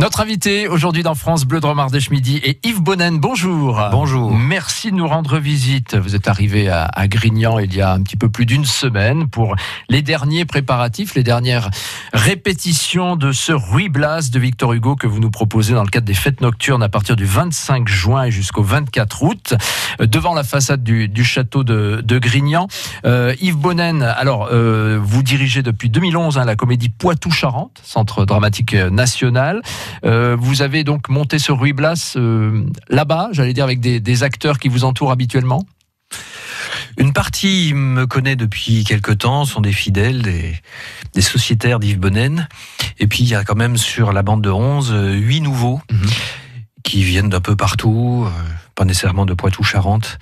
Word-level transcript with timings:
Notre 0.00 0.20
invité 0.20 0.66
aujourd'hui 0.66 1.02
dans 1.02 1.14
France 1.14 1.44
Bleu 1.44 1.60
de 1.60 2.10
Midi 2.10 2.40
est 2.42 2.64
Yves 2.64 2.80
Bonnen. 2.80 3.18
Bonjour. 3.18 3.78
Bonjour. 3.90 4.34
Merci 4.34 4.90
de 4.90 4.96
nous 4.96 5.06
rendre 5.06 5.38
visite. 5.38 5.94
Vous 5.94 6.14
êtes 6.14 6.26
arrivé 6.26 6.70
à, 6.70 7.06
Grignan 7.06 7.58
il 7.58 7.74
y 7.74 7.82
a 7.82 7.92
un 7.92 8.02
petit 8.02 8.16
peu 8.16 8.30
plus 8.30 8.46
d'une 8.46 8.64
semaine 8.64 9.28
pour 9.28 9.56
les 9.90 10.00
derniers 10.00 10.46
préparatifs, 10.46 11.14
les 11.14 11.22
dernières 11.22 11.68
répétitions 12.14 13.14
de 13.14 13.30
ce 13.30 13.52
Ruy 13.52 13.90
Blas 13.90 14.30
de 14.32 14.38
Victor 14.38 14.72
Hugo 14.72 14.96
que 14.96 15.06
vous 15.06 15.20
nous 15.20 15.30
proposez 15.30 15.74
dans 15.74 15.82
le 15.82 15.90
cadre 15.90 16.06
des 16.06 16.14
fêtes 16.14 16.40
nocturnes 16.40 16.82
à 16.82 16.88
partir 16.88 17.14
du 17.14 17.26
25 17.26 17.86
juin 17.86 18.24
et 18.24 18.30
jusqu'au 18.30 18.62
24 18.62 19.22
août 19.22 19.54
devant 20.00 20.32
la 20.32 20.44
façade 20.44 20.82
du, 20.82 21.24
château 21.24 21.62
de, 21.62 22.18
Grignan. 22.18 22.68
Euh, 23.04 23.34
Yves 23.42 23.58
Bonnen, 23.58 24.02
alors 24.02 24.48
euh, 24.50 24.98
vous 24.98 25.22
dirigez 25.22 25.62
depuis 25.62 25.90
2011 25.90 26.38
hein, 26.38 26.46
la 26.46 26.56
comédie 26.56 26.88
Poitou-Charentes, 26.88 27.82
centre 27.84 28.24
dramatique 28.24 28.72
national. 28.72 29.60
Euh, 30.04 30.36
vous 30.38 30.62
avez 30.62 30.84
donc 30.84 31.08
monté 31.08 31.38
ce 31.38 31.52
Ruy 31.52 31.72
Blas 31.72 32.14
euh, 32.16 32.64
là-bas, 32.88 33.30
j'allais 33.32 33.52
dire 33.52 33.64
avec 33.64 33.80
des, 33.80 34.22
acteurs 34.22 34.58
qui 34.58 34.68
vous 34.68 34.84
entourent 34.84 35.12
habituellement 35.12 35.64
une 36.98 37.12
partie 37.14 37.72
me 37.72 38.06
connaît 38.06 38.36
depuis 38.36 38.84
quelque 38.84 39.12
temps, 39.12 39.46
sont 39.46 39.62
des 39.62 39.72
fidèles, 39.72 40.20
des, 40.22 41.22
sociétaires 41.22 41.78
d'Yves 41.78 41.98
Bonnen. 41.98 42.46
Et 42.98 43.06
puis 43.06 43.22
il 43.22 43.28
y 43.28 43.34
a 43.34 43.44
quand 43.44 43.54
même 43.54 43.78
sur 43.78 44.12
la 44.12 44.22
bande 44.22 44.42
de 44.42 44.50
11, 44.50 44.92
euh, 44.92 45.12
huit 45.14 45.40
nouveaux 45.40 45.80
mhm. 45.90 46.10
qui 46.82 47.02
viennent 47.02 47.30
d'un 47.30 47.40
peu 47.40 47.56
partout, 47.56 48.26
nécessairement 48.84 49.26
de 49.26 49.34
Poitou-Charentes. 49.34 50.18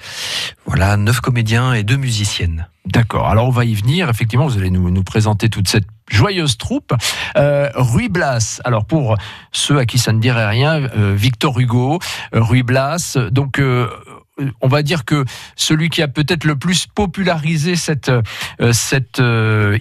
Voilà, 0.67 0.97
neuf 0.97 1.21
comédiens 1.21 1.73
et 1.73 1.83
deux 1.83 1.97
musiciennes. 1.97 2.69
D'accord. 2.89 3.29
Alors 3.29 3.47
on 3.47 3.51
va 3.51 3.65
y 3.65 3.75
venir. 3.75 4.09
Effectivement, 4.09 4.47
vous 4.47 4.57
allez 4.57 4.71
nous, 4.71 5.03
présenter 5.03 5.51
toute 5.51 5.69
cette 5.69 5.87
joyeuse 6.09 6.57
troupe. 6.57 6.95
Euh, 7.37 7.69
Ruy 7.75 8.09
Blas, 8.09 8.61
alors 8.65 8.87
pour 8.87 9.17
ceux 9.53 9.79
à 9.79 9.84
qui 9.84 9.98
ça 9.98 10.12
ne 10.12 10.21
dirait 10.21 10.48
rien, 10.48 10.89
euh, 10.97 11.15
Victor 11.15 11.59
Hugo, 11.61 11.98
Ruy 12.33 12.62
Blas, 12.62 13.19
donc 13.31 13.59
euh, 13.59 13.89
on 14.62 14.69
va 14.69 14.83
dire 14.83 15.05
que 15.05 15.25
celui 15.55 15.91
qui 15.91 16.00
a 16.00 16.09
peut-être 16.09 16.45
le 16.45 16.56
plus 16.56 16.87
popularisé 16.87 17.75
cette 17.77 18.11
cette 18.70 19.20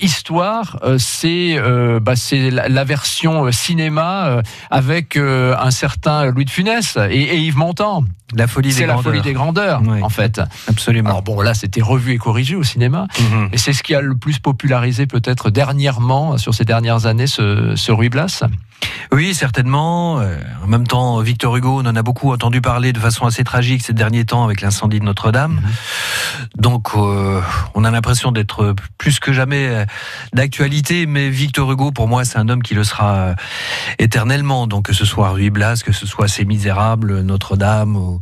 histoire, 0.02 0.80
c'est 0.97 1.58
bah, 2.02 2.16
c'est 2.16 2.50
la, 2.50 2.84
version 2.84 3.52
cinéma 3.52 4.41
avec 4.72 5.16
un 5.16 5.69
certain 5.69 6.25
Louis 6.25 6.45
de 6.45 6.50
Funès 6.50 6.97
et, 7.09 7.38
Yves 7.38 7.58
Montand. 7.58 8.06
La 8.36 8.47
folie 8.47 8.70
des 8.70 8.75
C'est 8.75 8.86
la 8.88 8.97
folie 8.97 9.22
des 9.22 9.33
grandeurs, 9.33 9.81
en 10.02 10.09
fait. 10.09 10.42
Absolument. 10.67 11.09
Alors 11.09 11.22
bon, 11.22 11.39
là, 11.39 11.53
c'était 11.53 11.81
revu 11.81 12.11
et 12.11 12.17
corrigé 12.17 12.56
au 12.56 12.64
cinéma, 12.64 13.08
mhm. 13.19 13.50
et 13.53 13.58
c'est 13.58 13.73
ce 13.73 13.84
qui 13.84 13.95
a 13.95 14.02
le 14.02 14.16
plus 14.16 14.39
popularisé 14.39 15.08
peut-être 15.08 15.50
dernièrement 15.50 16.38
sur 16.38 16.53
ces 16.53 16.66
dernières 16.66 17.06
années 17.06 17.28
ce, 17.28 17.73
ce 17.75 17.92
Ruy 17.92 18.09
Blas 18.09 18.44
oui, 19.11 19.34
certainement. 19.34 20.19
Euh, 20.19 20.38
en 20.64 20.67
même 20.67 20.86
temps, 20.86 21.19
Victor 21.19 21.56
Hugo, 21.56 21.80
on 21.81 21.86
en 21.86 21.95
a 21.95 22.03
beaucoup 22.03 22.31
entendu 22.31 22.61
parler 22.61 22.94
de 22.94 23.00
façon 23.00 23.25
assez 23.25 23.44
tragique 23.44 23.81
ces 23.81 23.94
derniers 23.94 24.25
temps 24.25 24.44
avec 24.44 24.62
l'incendie 24.62 25.00
de 25.00 25.06
Notre-Dame. 25.06 25.53
Mhm. 25.53 25.62
Donc, 26.58 26.89
euh, 26.95 27.41
on 27.73 27.84
a 27.84 27.91
l'impression 27.91 28.31
d'être 28.31 28.75
plus 28.97 29.19
que 29.19 29.31
jamais 29.34 29.67
euh, 29.67 29.86
d'actualité. 30.34 31.06
Mais 31.06 31.30
Victor 31.30 31.72
Hugo, 31.72 31.91
pour 31.91 32.08
moi, 32.08 32.25
c'est 32.25 32.38
un 32.38 32.50
homme 32.50 32.62
qui 32.62 32.75
le 32.75 32.84
sera 32.84 33.36
éternellement. 33.97 34.67
Donc, 34.67 34.86
que 34.86 34.94
ce 34.94 35.06
soit 35.06 35.30
Ruy 35.30 35.50
Blas, 35.50 35.81
que 35.84 35.94
ce 35.94 36.06
soit 36.06 36.28
Ces 36.28 36.45
Misérables, 36.45 37.22
Notre-Dame 37.22 38.16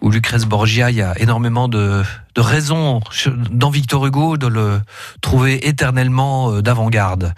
ou, 0.00 0.10
Lucrèce 0.10 0.46
Borgia, 0.46 0.90
il 0.90 0.96
y 0.96 1.02
a 1.02 1.18
énormément 1.20 1.68
de, 1.68 2.02
raisons 2.36 3.00
dans 3.50 3.70
Victor 3.70 4.06
Hugo 4.06 4.36
de 4.38 4.46
le 4.46 4.80
trouver 5.20 5.68
éternellement 5.68 6.60
d'avant-garde. 6.62 7.34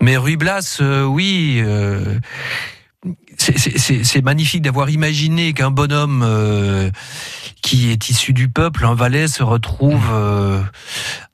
Mais 0.00 0.16
Ruy 0.16 0.36
Blas, 0.36 0.80
oui 0.80 1.62
euh, 1.64 2.18
c'est 3.38 4.22
magnifique 4.22 4.62
d'avoir 4.62 4.90
imaginé 4.90 5.52
qu'un 5.52 5.70
bonhomme 5.70 6.24
euh, 6.24 6.90
qui 7.62 7.90
est 7.90 8.08
issu 8.08 8.32
du 8.32 8.48
peuple, 8.48 8.84
un 8.84 8.94
valet, 8.94 9.28
se 9.28 9.42
retrouve 9.42 10.08
euh, 10.10 10.60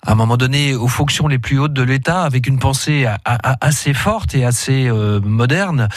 à 0.02 0.12
un 0.12 0.14
moment 0.14 0.36
donné 0.36 0.74
aux 0.74 0.88
fonctions 0.88 1.28
les 1.28 1.38
plus 1.38 1.58
hautes 1.58 1.72
de 1.72 1.82
l'État 1.82 2.24
avec 2.24 2.46
une 2.46 2.58
pensée 2.58 3.06
assez 3.24 3.94
forte 3.94 4.34
et 4.34 4.44
assez 4.44 4.91
moderne. 5.22 5.88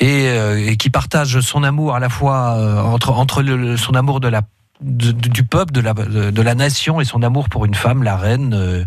Et, 0.00 0.76
qui 0.78 0.88
partage 0.88 1.40
son 1.40 1.62
amour 1.62 1.94
à 1.94 2.00
la 2.00 2.08
fois 2.08 2.56
entre, 2.84 3.10
entre 3.10 3.44
son 3.76 3.94
amour 3.94 4.20
de 4.20 4.28
la, 4.28 4.40
du 4.80 5.44
peuple, 5.44 5.72
de 5.72 5.80
la, 5.80 5.92
de 5.92 6.42
la 6.42 6.54
nation 6.54 7.02
et 7.02 7.04
son 7.04 7.22
amour 7.22 7.50
pour 7.50 7.66
une 7.66 7.74
femme, 7.74 8.02
la 8.02 8.16
reine 8.16 8.86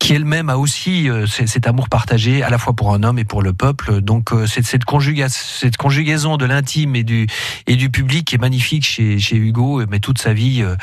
qui 0.00 0.14
elle-même 0.14 0.48
a 0.48 0.56
aussi 0.56 1.10
euh, 1.10 1.26
cet 1.26 1.66
amour 1.66 1.90
partagé 1.90 2.42
à 2.42 2.48
la 2.48 2.56
fois 2.56 2.72
pour 2.72 2.92
un 2.94 3.02
homme 3.02 3.18
et 3.18 3.24
pour 3.24 3.42
le 3.42 3.52
peuple. 3.52 4.00
Donc 4.00 4.32
euh, 4.32 4.46
cette, 4.46 4.64
cette, 4.64 4.82
cette 5.28 5.76
conjugaison 5.76 6.36
de 6.38 6.46
l'intime 6.46 6.96
et 6.96 7.04
du, 7.04 7.26
et 7.66 7.76
du 7.76 7.90
public 7.90 8.32
est 8.32 8.38
magnifique 8.38 8.84
chez, 8.84 9.18
chez 9.18 9.36
Hugo, 9.36 9.82
mais 9.88 10.00
toute 10.00 10.18
sa 10.18 10.32
vie 10.32 10.62
euh, 10.62 10.74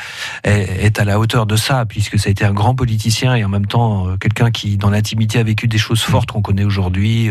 est, 0.44 0.84
est, 0.84 1.00
à 1.00 1.04
la 1.04 1.18
hauteur 1.18 1.46
de 1.46 1.56
ça, 1.56 1.84
puisque 1.84 2.16
ça 2.16 2.28
a 2.28 2.30
été 2.30 2.44
un 2.44 2.52
grand 2.52 2.76
politicien 2.76 3.34
et 3.34 3.44
en 3.44 3.48
même 3.48 3.66
temps 3.66 4.16
quelqu'un 4.18 4.52
qui, 4.52 4.76
dans 4.76 4.90
l'intimité, 4.90 5.40
a 5.40 5.42
vécu 5.42 5.66
des 5.66 5.78
choses 5.78 6.00
fortes 6.00 6.30
qu'on 6.30 6.40
connaît 6.40 6.64
aujourd'hui, 6.64 7.28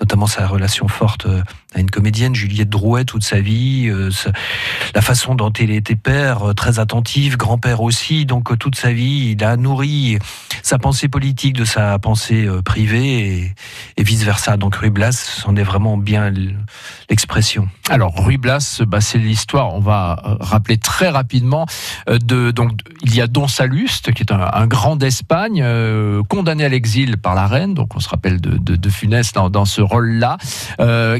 notamment 0.00 0.26
sa 0.26 0.48
relation 0.48 0.88
forte 0.88 1.28
à 1.74 1.80
une 1.80 1.90
comédienne, 1.90 2.34
Juliette 2.34 2.70
Drouet, 2.70 3.04
toute 3.04 3.24
sa 3.24 3.40
vie, 3.40 3.90
la 4.94 5.02
façon 5.02 5.34
dont 5.34 5.50
il 5.50 5.70
était 5.70 5.96
père, 5.96 6.54
très 6.54 6.78
attentif, 6.78 7.36
grand-père 7.36 7.82
aussi, 7.82 8.26
donc 8.26 8.58
toute 8.58 8.76
sa 8.76 8.92
vie, 8.92 9.34
il 9.36 9.44
a 9.44 9.56
nourri 9.56 10.18
sa 10.62 10.78
pensée 10.78 11.08
politique 11.08 11.54
de 11.54 11.64
sa 11.64 11.98
pensée 11.98 12.46
euh, 12.46 12.62
privée 12.62 13.54
et, 13.96 14.02
vice 14.02 14.24
versa. 14.24 14.56
Donc 14.56 14.76
Ruy 14.76 14.90
Blas, 14.90 15.12
c'en 15.12 15.56
est 15.56 15.62
vraiment 15.62 15.96
bien 15.96 16.32
l'expression. 17.08 17.68
Alors 17.88 18.14
Ruy 18.16 18.36
Blas, 18.36 18.82
bah, 18.86 19.00
c'est 19.00 19.18
l'histoire. 19.18 19.74
On 19.74 19.80
va 19.80 20.22
euh, 20.24 20.36
rappeler 20.40 20.78
très 20.78 21.08
rapidement 21.08 21.66
euh, 22.08 22.18
de 22.18 22.50
donc 22.50 22.72
il 23.02 23.14
y 23.14 23.20
a 23.20 23.26
Don 23.26 23.48
Saluste 23.48 24.12
qui 24.12 24.22
est 24.22 24.32
un, 24.32 24.66
grand 24.66 24.96
d'Espagne 24.96 25.64
condamné 26.28 26.64
à 26.64 26.68
l'exil 26.68 27.16
par 27.18 27.34
la 27.34 27.46
reine. 27.46 27.74
Donc 27.74 27.96
on 27.96 28.00
se 28.00 28.08
rappelle 28.08 28.40
de, 28.40 28.56
de, 28.56 28.90
Funès 28.90 29.32
dans, 29.32 29.64
ce 29.64 29.80
rôle-là, 29.80 30.38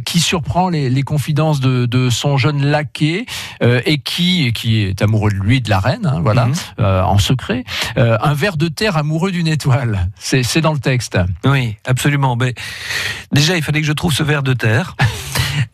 qui 0.04 0.20
surprend 0.42 0.68
les, 0.68 1.02
confidences 1.02 1.60
de, 1.60 2.10
son 2.10 2.36
jeune 2.36 2.64
laquais 2.64 3.26
et 3.60 3.98
qui 3.98 4.52
qui 4.52 4.80
est 4.80 5.02
amoureux 5.02 5.30
de 5.30 5.36
lui 5.36 5.60
de 5.60 5.70
la 5.70 5.78
reine, 5.78 6.06
hein, 6.06 6.20
voilà, 6.22 6.46
mhm. 6.46 6.54
en 6.78 7.18
secret. 7.18 7.64
un 7.96 8.34
ver 8.34 8.56
de 8.56 8.68
terre 8.68 8.96
amoureux 8.96 9.30
d'une 9.30 9.48
étoile. 9.48 10.10
C'est 10.18 10.60
dans 10.60 10.72
le 10.72 10.78
texte. 10.78 11.18
Oui, 11.44 11.76
absolument. 11.86 12.36
Mais 12.36 12.54
déjà, 13.32 13.56
il 13.56 13.62
fallait 13.62 13.80
que 13.80 13.86
je 13.86 13.92
trouve 13.92 14.12
ce 14.12 14.22
ver 14.22 14.42
de 14.42 14.52
terre. 14.52 14.96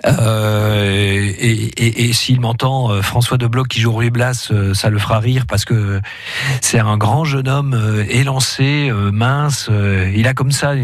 Euh, 0.06 1.33
et, 1.39 2.12
s'il 2.12 2.41
m'entend, 2.41 2.91
euh, 2.91 3.03
François 3.03 3.37
de 3.37 3.47
Bloch 3.47 3.69
qui 3.69 3.81
joue 3.81 3.93
Ruy 3.93 4.11
Blas, 4.11 4.49
euh, 4.50 4.75
ça 4.75 4.91
le 4.91 4.99
fera 4.99 5.19
rire 5.19 5.45
parce 5.47 5.65
que 5.65 6.00
c'est 6.61 6.79
un 6.79 6.97
grand 6.97 7.25
jeune 7.25 7.49
homme 7.49 8.05
élancé, 8.09 8.91
mince. 9.12 9.71
il 10.15 10.27
a 10.27 10.35
comme 10.35 10.53
ça 10.53 10.75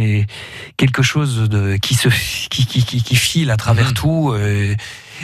quelque 0.76 1.02
chose 1.02 1.48
de 1.48 1.76
qui 1.76 1.94
se 1.94 2.08
qui, 2.50 2.66
qui, 2.66 3.16
file 3.16 3.50
à 3.50 3.56
travers 3.56 3.73
mmh. 3.82 3.92
tout 3.94 4.34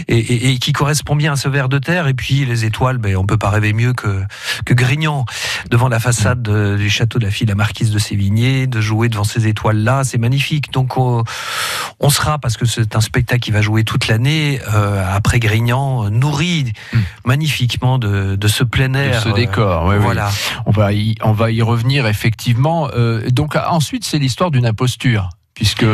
et, 0.08 0.58
qui 0.58 0.72
correspond 0.72 1.16
bien 1.16 1.32
à 1.32 1.36
ce 1.36 1.48
ver 1.48 1.68
de 1.68 1.78
terre. 1.78 2.06
Et 2.06 2.14
puis 2.14 2.44
les 2.44 2.64
étoiles, 2.64 2.98
ben, 2.98 3.16
on 3.16 3.24
peut 3.24 3.36
pas 3.36 3.50
rêver 3.50 3.72
mieux 3.72 3.92
que, 3.92 4.22
que 4.64 4.74
Grignan 4.74 5.24
devant 5.70 5.88
la 5.88 6.00
façade 6.00 6.42
du 6.42 6.90
château 6.90 7.18
de 7.18 7.24
la 7.24 7.30
fille, 7.30 7.46
la 7.46 7.54
marquise 7.54 7.90
de 7.90 7.98
Sévigné, 7.98 8.66
de 8.66 8.80
jouer 8.80 9.08
devant 9.08 9.24
ces 9.24 9.46
étoiles-là, 9.46 10.04
c'est 10.04 10.18
magnifique. 10.18 10.72
Donc 10.72 10.96
on, 10.96 11.24
sera, 12.10 12.38
parce 12.38 12.56
que 12.56 12.66
c'est 12.66 12.96
un 12.96 13.00
spectacle 13.00 13.40
qui 13.40 13.50
va 13.50 13.62
jouer 13.62 13.84
toute 13.84 14.08
l'année, 14.08 14.60
euh, 14.74 15.04
après 15.14 15.38
Grignan, 15.38 16.10
nourri 16.10 16.72
hmm. 16.92 16.98
magnifiquement 17.24 17.98
de, 17.98 18.36
de, 18.36 18.48
ce 18.48 18.64
plein 18.64 18.94
air. 18.94 19.24
De 19.24 19.30
ce 19.30 19.34
décor, 19.34 19.86
oui, 19.86 19.96
voilà. 19.98 20.30
On 20.66 20.70
va 20.70 20.92
y, 20.92 21.14
on 21.22 21.32
va 21.32 21.50
y 21.50 21.62
revenir 21.62 22.06
effectivement. 22.06 22.88
Euh, 22.94 23.28
donc 23.30 23.56
ensuite, 23.56 24.04
c'est 24.04 24.18
l'histoire 24.18 24.50
d'une 24.50 24.66
imposture 24.66 25.30
puisque 25.54 25.84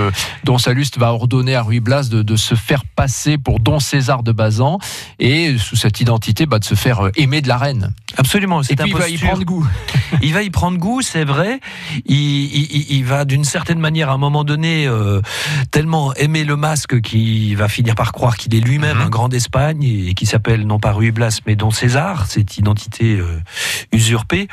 Don 0.45 0.59
Saluste 0.59 0.99
va 0.99 1.13
ordonner 1.13 1.55
à 1.55 1.63
Ruy 1.63 1.81
Blas 1.81 2.09
de, 2.09 2.37
se 2.37 2.55
faire 2.55 2.85
passer 2.85 3.39
pour 3.39 3.61
Don 3.61 3.81
César 3.81 4.23
de 4.23 4.31
Bazan 4.31 4.79
et 5.19 5.57
sous 5.59 5.77
cette 5.77 6.01
identité 6.01 6.47
bah, 6.47 6.59
de 6.59 6.65
se 6.65 6.75
faire 6.75 7.07
euh, 7.07 7.11
aimer 7.17 7.41
de 7.41 7.49
la 7.49 7.57
reine. 7.57 7.95
Absolument. 8.17 8.63
Et 8.63 8.77
puis 8.77 8.91
il 8.91 8.97
va 8.97 9.09
y 9.09 9.19
prendre 9.19 9.45
goût. 9.45 9.67
il 10.23 10.35
va 10.35 10.43
y 10.43 10.51
prendre 10.51 10.79
goût, 10.79 11.03
c'est 11.03 11.25
vrai. 11.25 11.61
Il, 12.05 13.05
va 13.05 13.25
d'une 13.25 13.45
certaine 13.45 13.79
manière 13.79 14.11
à 14.11 14.13
un 14.13 14.19
moment 14.19 14.45
donné 14.45 14.87
euh, 14.87 15.21
tellement 15.71 16.15
aimer 16.15 16.45
le 16.45 16.57
masque 16.57 17.01
qu'il 17.01 17.57
va 17.57 17.69
finir 17.69 17.95
par 17.95 18.13
croire 18.13 18.37
qu'il 18.37 18.55
est 18.55 18.61
lui-même 18.61 18.99
mhm. 18.99 19.05
un 19.05 19.09
grand 19.09 19.29
d'Espagne 19.29 19.83
et, 19.83 20.15
qui 20.15 20.27
s'appelle 20.27 20.67
non 20.67 20.79
pas 20.79 20.93
Ruy 20.93 21.11
Blas 21.11 21.41
mais 21.47 21.57
Don 21.57 21.71
César, 21.71 22.27
cette 22.27 22.59
identité 22.59 23.17
euh, 23.17 23.41
usurpée, 23.93 24.49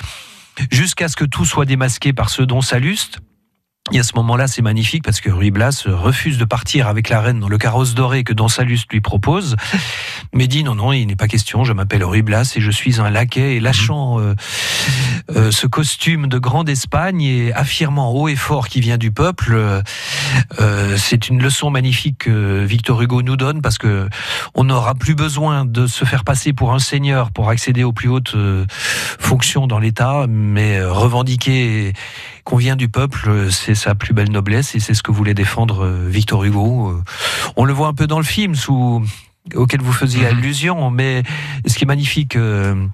jusqu'à 0.72 1.08
ce 1.08 1.16
que 1.16 1.26
tout 1.26 1.46
soit 1.46 1.66
démasqué 1.66 2.14
par 2.14 2.30
ce 2.30 2.42
Don 2.42 2.62
Saluste 2.62 3.20
Et 3.92 4.00
à 4.00 4.04
ce 4.04 4.14
moment-là, 4.16 4.48
c'est 4.48 4.62
magnifique 4.62 5.04
parce 5.04 5.20
que 5.20 5.30
Ruy 5.30 5.52
Blas 5.52 5.84
refuse 5.88 6.38
de 6.38 6.46
partir 6.46 6.88
avec 6.88 7.10
la 7.10 7.20
reine 7.20 7.42
dans 7.42 7.50
le 7.50 7.58
carrosse 7.58 7.96
doré 7.96 8.24
que 8.24 8.32
Don 8.32 8.48
Salus 8.48 8.80
lui 8.90 9.02
propose. 9.02 9.58
Mais 10.34 10.48
dit 10.48 10.64
non, 10.64 10.74
non, 10.74 10.94
il 10.94 11.06
n'est 11.06 11.18
pas 11.18 11.28
question, 11.28 11.66
je 11.66 11.74
m'appelle 11.74 12.02
Ruy 12.06 12.22
Blas 12.22 12.54
et 12.56 12.62
je 12.62 12.72
suis 12.72 13.02
un 13.02 13.10
laquais. 13.10 13.58
Et 13.58 13.60
lâchant 13.60 14.22
euh, 14.22 14.36
euh, 15.36 15.52
ce 15.52 15.68
costume 15.68 16.28
de 16.28 16.38
grande 16.38 16.70
Espagne 16.70 17.22
et 17.24 17.54
affirmant 17.54 18.14
haut 18.14 18.30
et 18.30 18.38
fort 18.38 18.70
qu'il 18.70 18.82
vient 18.82 18.98
du 18.98 19.12
peuple, 19.12 19.54
euh, 19.54 20.98
c'est 20.98 21.28
une 21.28 21.44
leçon 21.44 21.70
magnifique 21.70 22.20
que 22.20 22.64
Victor 22.64 23.02
Hugo 23.02 23.22
nous 23.22 23.36
donne 23.36 23.62
parce 23.62 23.78
que 23.78 24.08
on 24.56 24.64
n'aura 24.64 24.96
plus 24.96 25.14
besoin 25.14 25.66
de 25.66 25.88
se 25.88 26.06
faire 26.06 26.24
passer 26.24 26.54
pour 26.54 26.74
un 26.74 26.80
seigneur 26.80 27.32
pour 27.32 27.50
accéder 27.50 27.84
aux 27.84 27.92
plus 27.92 28.08
hautes 28.08 28.38
fonctions 29.20 29.68
dans 29.68 29.80
l'État, 29.80 30.26
mais 30.30 30.82
revendiquer 30.82 31.92
qu'on 32.44 32.58
vient 32.58 32.76
du 32.76 32.90
peuple, 32.90 33.50
c'est 33.52 33.76
sa 33.76 33.96
plus 33.96 34.14
belle 34.14 34.32
noblesse 34.32 34.76
et 34.76 34.80
c'est 34.80 34.94
ce 34.94 35.04
que 35.04 35.12
voulait 35.12 35.34
défendre 35.34 35.86
euh, 35.86 36.08
Victor 36.10 36.44
Hugo. 36.44 36.90
Euh, 36.90 37.04
on 37.56 37.66
le 37.66 37.74
voit 37.74 37.88
un 37.88 37.94
peu 37.94 38.08
dans 38.08 38.20
le 38.20 38.26
film 38.26 38.56
sous 38.56 39.04
auquel 39.56 39.82
vous 39.82 39.92
faisiez 39.92 40.22
mhm. 40.22 40.38
allusion, 40.38 40.90
mais 40.90 41.24
ce 41.66 41.78
qui 41.78 41.84
est 41.84 41.88
magnifique 41.88 42.36
euh, 42.36 42.88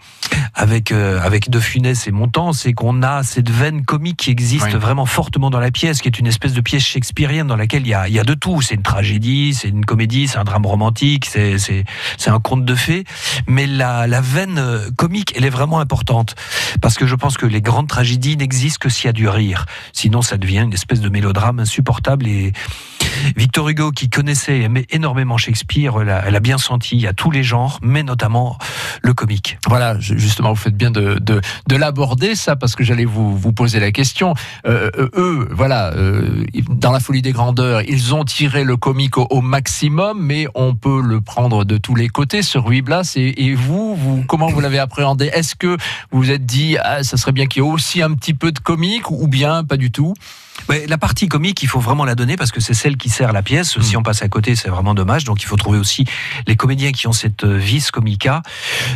avec 0.53 0.91
euh, 0.91 1.19
avec 1.21 1.49
De 1.49 1.59
Funès 1.59 2.07
et 2.07 2.11
Montand, 2.11 2.53
c'est 2.53 2.73
qu'on 2.73 3.03
a 3.03 3.23
cette 3.23 3.49
veine 3.49 3.83
comique 3.85 4.17
qui 4.17 4.31
existe 4.31 4.75
vraiment 4.75 5.05
fortement 5.05 5.49
dans 5.49 5.59
la 5.59 5.71
pièce, 5.71 6.01
qui 6.01 6.07
est 6.07 6.19
une 6.19 6.27
espèce 6.27 6.53
de 6.53 6.61
pièce 6.61 6.83
shakespearienne 6.83 7.47
dans 7.47 7.55
laquelle 7.55 7.83
il 7.83 7.89
y 7.89 7.93
a 7.93 8.07
il 8.07 8.13
y 8.13 8.19
a 8.19 8.23
de 8.23 8.33
tout. 8.33 8.61
C'est 8.61 8.75
une 8.75 8.83
tragédie, 8.83 9.53
c'est 9.53 9.69
une 9.69 9.85
comédie, 9.85 10.27
c'est 10.27 10.37
un 10.37 10.43
drame 10.43 10.65
romantique, 10.65 11.25
c'est 11.25 11.57
c'est 11.57 11.85
c'est 12.17 12.29
un 12.29 12.39
conte 12.39 12.65
de 12.65 12.75
fées, 12.75 13.03
mais 13.47 13.67
la 13.67 14.07
la 14.07 14.21
veine 14.21 14.57
euh, 14.57 14.89
comique, 14.95 15.33
elle 15.35 15.45
est 15.45 15.49
vraiment 15.49 15.79
importante 15.79 16.35
parce 16.81 16.95
que 16.95 17.07
je 17.07 17.15
pense 17.15 17.37
que 17.37 17.45
les 17.45 17.61
grandes 17.61 17.87
tragédies 17.87 18.37
n'existent 18.37 18.79
que 18.81 18.89
s'il 18.89 19.05
y 19.05 19.09
a 19.09 19.13
du 19.13 19.27
rire. 19.27 19.65
Sinon, 19.93 20.21
ça 20.21 20.37
devient 20.37 20.59
une 20.59 20.73
espèce 20.73 21.01
de 21.01 21.09
mélodrame 21.09 21.59
insupportable 21.59 22.27
et 22.27 22.53
Victor 23.35 23.69
Hugo, 23.69 23.91
qui 23.91 24.09
connaissait 24.09 24.59
et 24.59 24.63
aimait 24.63 24.85
énormément 24.89 25.37
Shakespeare, 25.37 25.93
elle 26.01 26.35
a, 26.35 26.39
bien 26.39 26.57
senti 26.57 27.05
à 27.07 27.13
tous 27.13 27.31
les 27.31 27.43
genres, 27.43 27.79
mais 27.81 28.03
notamment 28.03 28.57
le 29.01 29.13
comique. 29.13 29.57
Voilà, 29.67 29.99
justement, 29.99 30.49
vous 30.49 30.55
faites 30.59 30.75
bien 30.75 30.91
de, 30.91 31.19
de, 31.19 31.75
l'aborder, 31.75 32.35
ça, 32.35 32.55
parce 32.55 32.75
que 32.75 32.83
j'allais 32.83 33.05
vous, 33.05 33.37
vous 33.37 33.53
poser 33.53 33.79
la 33.79 33.91
question. 33.91 34.33
Euh, 34.65 34.89
euh, 34.97 35.09
eux, 35.15 35.47
voilà, 35.51 35.93
euh, 35.93 36.45
dans 36.69 36.91
la 36.91 36.99
folie 36.99 37.21
des 37.21 37.31
grandeurs, 37.31 37.81
ils 37.83 38.13
ont 38.13 38.25
tiré 38.25 38.63
le 38.63 38.77
comique 38.77 39.17
au, 39.17 39.41
maximum, 39.41 40.19
mais 40.21 40.47
on 40.55 40.75
peut 40.75 41.01
le 41.01 41.21
prendre 41.21 41.63
de 41.63 41.77
tous 41.77 41.95
les 41.95 42.09
côtés, 42.09 42.41
ce 42.41 42.57
Ruy 42.57 42.81
Blas. 42.81 43.13
Et, 43.15 43.53
vous, 43.53 43.95
vous, 43.95 44.23
comment 44.27 44.47
vous 44.47 44.59
l'avez 44.59 44.79
appréhendé? 44.79 45.27
Est-ce 45.33 45.55
que 45.55 45.77
vous 46.11 46.19
vous 46.19 46.31
êtes 46.31 46.45
dit, 46.45 46.75
ah, 46.83 47.01
ça 47.03 47.15
serait 47.15 47.31
bien 47.31 47.45
qu'il 47.45 47.63
y 47.63 47.65
ait 47.65 47.69
aussi 47.69 48.01
un 48.01 48.13
petit 48.13 48.33
peu 48.33 48.51
de 48.51 48.59
comique, 48.59 49.09
ou 49.09 49.27
bien 49.27 49.63
pas 49.63 49.77
du 49.77 49.89
tout? 49.89 50.13
La 50.67 50.97
partie 50.97 51.27
comique, 51.27 51.63
il 51.63 51.67
faut 51.67 51.79
vraiment 51.79 52.05
la 52.05 52.15
donner 52.15 52.35
parce 52.35 52.51
que 52.51 52.59
c'est 52.59 52.73
celle 52.73 52.97
qui 52.97 53.09
sert 53.09 53.33
la 53.33 53.41
pièce. 53.41 53.79
Si 53.79 53.95
mm. 53.95 53.99
on 53.99 54.03
passe 54.03 54.21
à 54.21 54.29
côté, 54.29 54.55
c'est 54.55 54.69
vraiment 54.69 54.93
dommage. 54.93 55.23
Donc 55.23 55.41
il 55.41 55.45
faut 55.45 55.57
trouver 55.57 55.79
aussi 55.79 56.05
les 56.47 56.55
comédiens 56.55 56.91
qui 56.91 57.07
ont 57.07 57.13
cette 57.13 57.43
euh, 57.43 57.57
vis 57.57 57.91
comica. 57.91 58.41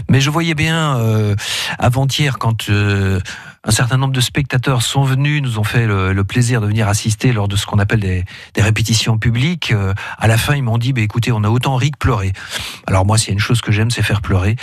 Mais 0.10 0.22
je 0.22 0.30
voyais 0.30 0.56
bien 0.56 0.98
euh, 0.98 1.36
avant-hier 1.80 2.38
quand 2.38 2.70
euh, 2.70 3.20
un 3.64 3.72
certain 3.72 3.98
nombre 3.98 4.14
de 4.14 4.22
spectateurs 4.22 4.82
sont 4.82 5.04
venus, 5.04 5.42
nous 5.42 5.60
ont 5.60 5.64
fait 5.64 5.88
le, 5.88 6.24
plaisir 6.24 6.62
de 6.62 6.68
venir 6.68 6.88
assister 6.88 7.32
lors 7.32 7.48
de 7.48 7.56
ce 7.56 7.66
qu'on 7.66 7.80
appelle 7.80 8.00
des, 8.02 8.26
répétitions 8.58 9.18
publiques. 9.18 9.74
à 10.18 10.28
la 10.28 10.38
fin, 10.38 10.56
ils 10.56 10.64
m'ont 10.64 10.78
dit, 10.78 10.94
bah, 10.94 11.02
écoutez, 11.02 11.32
on 11.32 11.44
a 11.44 11.50
autant 11.50 11.76
ri 11.76 11.92
que 11.92 11.98
pleuré. 11.98 12.34
Alors 12.88 13.06
moi, 13.06 13.18
s'il 13.18 13.30
y 13.30 13.32
a 13.32 13.34
une 13.34 13.40
chose 13.40 13.62
que 13.62 13.72
j'aime, 13.72 13.90
c'est 13.90 14.02
faire 14.02 14.22
pleurer. 14.22 14.56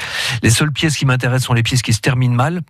Les 0.43 0.50
seules 0.50 0.73
pièces 0.73 0.96
qui 0.96 1.06
m'intéressent 1.06 1.46
sont 1.46 1.55
les 1.55 1.62
pièces 1.62 1.82
qui 1.82 1.93
se 1.93 2.00
terminent 2.00 2.35
mal. 2.35 2.61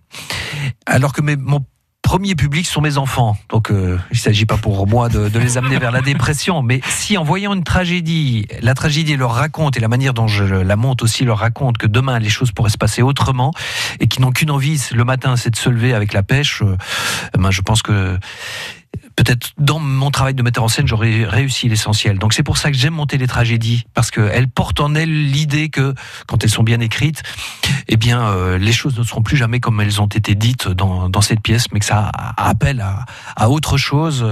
Alors 0.85 1.13
que 1.13 1.21
mes, 1.21 1.35
mon 1.35 1.65
premier 2.11 2.35
public 2.35 2.67
sont 2.67 2.81
mes 2.81 2.97
enfants. 2.97 3.37
Donc 3.47 3.71
euh, 3.71 3.97
il 4.11 4.15
ne 4.15 4.19
s'agit 4.19 4.45
pas 4.45 4.57
pour 4.57 4.85
moi 4.85 5.07
de, 5.07 5.31
les 5.39 5.57
amener 5.57 5.77
vers 5.77 5.93
la 5.93 6.01
dépression, 6.01 6.61
mais 6.61 6.81
si 6.89 7.17
en 7.17 7.23
voyant 7.23 7.53
une 7.53 7.63
tragédie, 7.63 8.49
la 8.61 8.73
tragédie 8.73 9.15
leur 9.15 9.31
raconte 9.31 9.77
et 9.77 9.79
la 9.79 9.87
manière 9.87 10.13
dont 10.13 10.27
je 10.27 10.43
la 10.43 10.75
monte 10.75 11.03
aussi 11.03 11.23
leur 11.23 11.37
raconte 11.37 11.77
que 11.77 11.87
demain 11.87 12.19
les 12.19 12.27
choses 12.27 12.51
pourraient 12.51 12.69
se 12.69 12.77
passer 12.77 13.01
autrement 13.01 13.53
et 14.01 14.07
qui 14.07 14.19
n'ont 14.19 14.31
qu'une 14.31 14.51
envie 14.51 14.77
le 14.91 15.05
matin, 15.05 15.37
c'est 15.37 15.51
de 15.51 15.55
se 15.55 15.69
lever 15.69 15.93
avec 15.93 16.11
la 16.11 16.21
pêche, 16.21 16.61
euh, 16.63 16.75
ben, 17.39 17.49
je 17.49 17.61
pense 17.61 17.81
que 17.81 18.19
peut-être 19.15 19.51
dans 19.57 19.79
mon 19.79 20.11
travail 20.11 20.33
de 20.33 20.43
metteur 20.43 20.63
en 20.63 20.67
scène, 20.67 20.87
j'aurais 20.87 21.25
réussi 21.25 21.69
l'essentiel. 21.69 22.17
Donc 22.17 22.33
c'est 22.33 22.43
pour 22.43 22.57
ça 22.57 22.71
que 22.71 22.77
j'aime 22.77 22.93
monter 22.93 23.17
les 23.17 23.27
tragédies, 23.27 23.85
parce 23.93 24.11
qu'elles 24.11 24.47
portent 24.47 24.79
en 24.79 24.95
elles 24.95 25.31
l'idée 25.31 25.69
que, 25.69 25.93
quand 26.27 26.43
elles 26.43 26.49
sont 26.49 26.63
bien 26.63 26.79
écrites, 26.79 27.23
eh 27.87 27.97
bien, 27.97 28.21
euh, 28.27 28.57
les 28.57 28.71
choses 28.71 28.97
ne 28.97 29.03
seront 29.03 29.21
plus 29.21 29.37
jamais 29.37 29.59
comme 29.59 29.81
elles 29.81 30.01
ont 30.01 30.07
été 30.07 30.35
dites 30.35 30.67
dans, 30.67 31.09
dans 31.09 31.21
cette 31.21 31.41
pièce, 31.41 31.65
mais 31.73 31.79
que 31.79 31.85
ça 31.85 32.11
appelle 32.37 32.81
à, 32.81 33.05
à 33.35 33.49
autre 33.49 33.77
chose. 33.77 34.25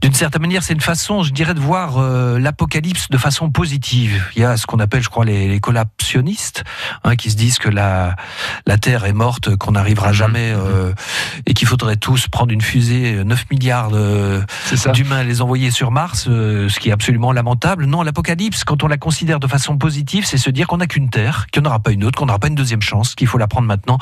D'une 0.00 0.14
certaine 0.14 0.42
manière, 0.42 0.62
c'est 0.62 0.72
une 0.72 0.80
façon, 0.80 1.22
je 1.22 1.32
dirais, 1.32 1.54
de 1.54 1.60
voir 1.60 1.98
euh, 1.98 2.38
l'apocalypse 2.38 3.08
de 3.08 3.18
façon 3.18 3.50
positive. 3.50 4.24
Il 4.34 4.42
y 4.42 4.44
a 4.44 4.56
ce 4.56 4.66
qu'on 4.66 4.78
appelle, 4.78 5.02
je 5.02 5.08
crois, 5.08 5.24
les, 5.24 5.48
les 5.48 5.60
collapsionnistes, 5.60 6.64
hein, 7.04 7.16
qui 7.16 7.30
se 7.30 7.36
disent 7.36 7.58
que 7.58 7.68
la, 7.68 8.16
la 8.66 8.78
Terre 8.78 9.04
est 9.04 9.12
morte, 9.12 9.56
qu'on 9.56 9.72
n'arrivera 9.72 10.10
mmh. 10.10 10.14
jamais, 10.14 10.52
euh, 10.54 10.92
et 11.46 11.54
qu'il 11.54 11.68
faudrait 11.68 11.96
tous 11.96 12.28
prendre 12.28 12.52
une 12.52 12.60
fusée 12.60 13.22
9 13.24 13.50
milliards 13.50 13.91
d'humains 14.92 15.18
à 15.18 15.24
les 15.24 15.42
envoyer 15.42 15.70
sur 15.70 15.90
Mars, 15.90 16.26
euh, 16.28 16.68
ce 16.68 16.78
qui 16.78 16.88
est 16.88 16.92
absolument 16.92 17.32
lamentable. 17.32 17.86
Non, 17.86 18.02
l'apocalypse, 18.02 18.64
quand 18.64 18.82
on 18.82 18.88
la 18.88 18.96
considère 18.96 19.40
de 19.40 19.46
façon 19.46 19.78
positive, 19.78 20.24
c'est 20.26 20.38
se 20.38 20.50
dire 20.50 20.66
qu'on 20.66 20.78
n'a 20.78 20.86
qu'une 20.86 21.10
Terre, 21.10 21.46
qu'il 21.50 21.62
n'y 21.62 21.68
en 21.68 21.70
aura 21.70 21.80
pas 21.80 21.92
une 21.92 22.04
autre, 22.04 22.18
qu'on 22.18 22.26
n'aura 22.26 22.38
pas 22.38 22.48
une 22.48 22.54
deuxième 22.54 22.82
chance, 22.82 23.14
qu'il 23.14 23.26
faut 23.26 23.38
la 23.38 23.46
prendre 23.46 23.66
maintenant, 23.66 23.98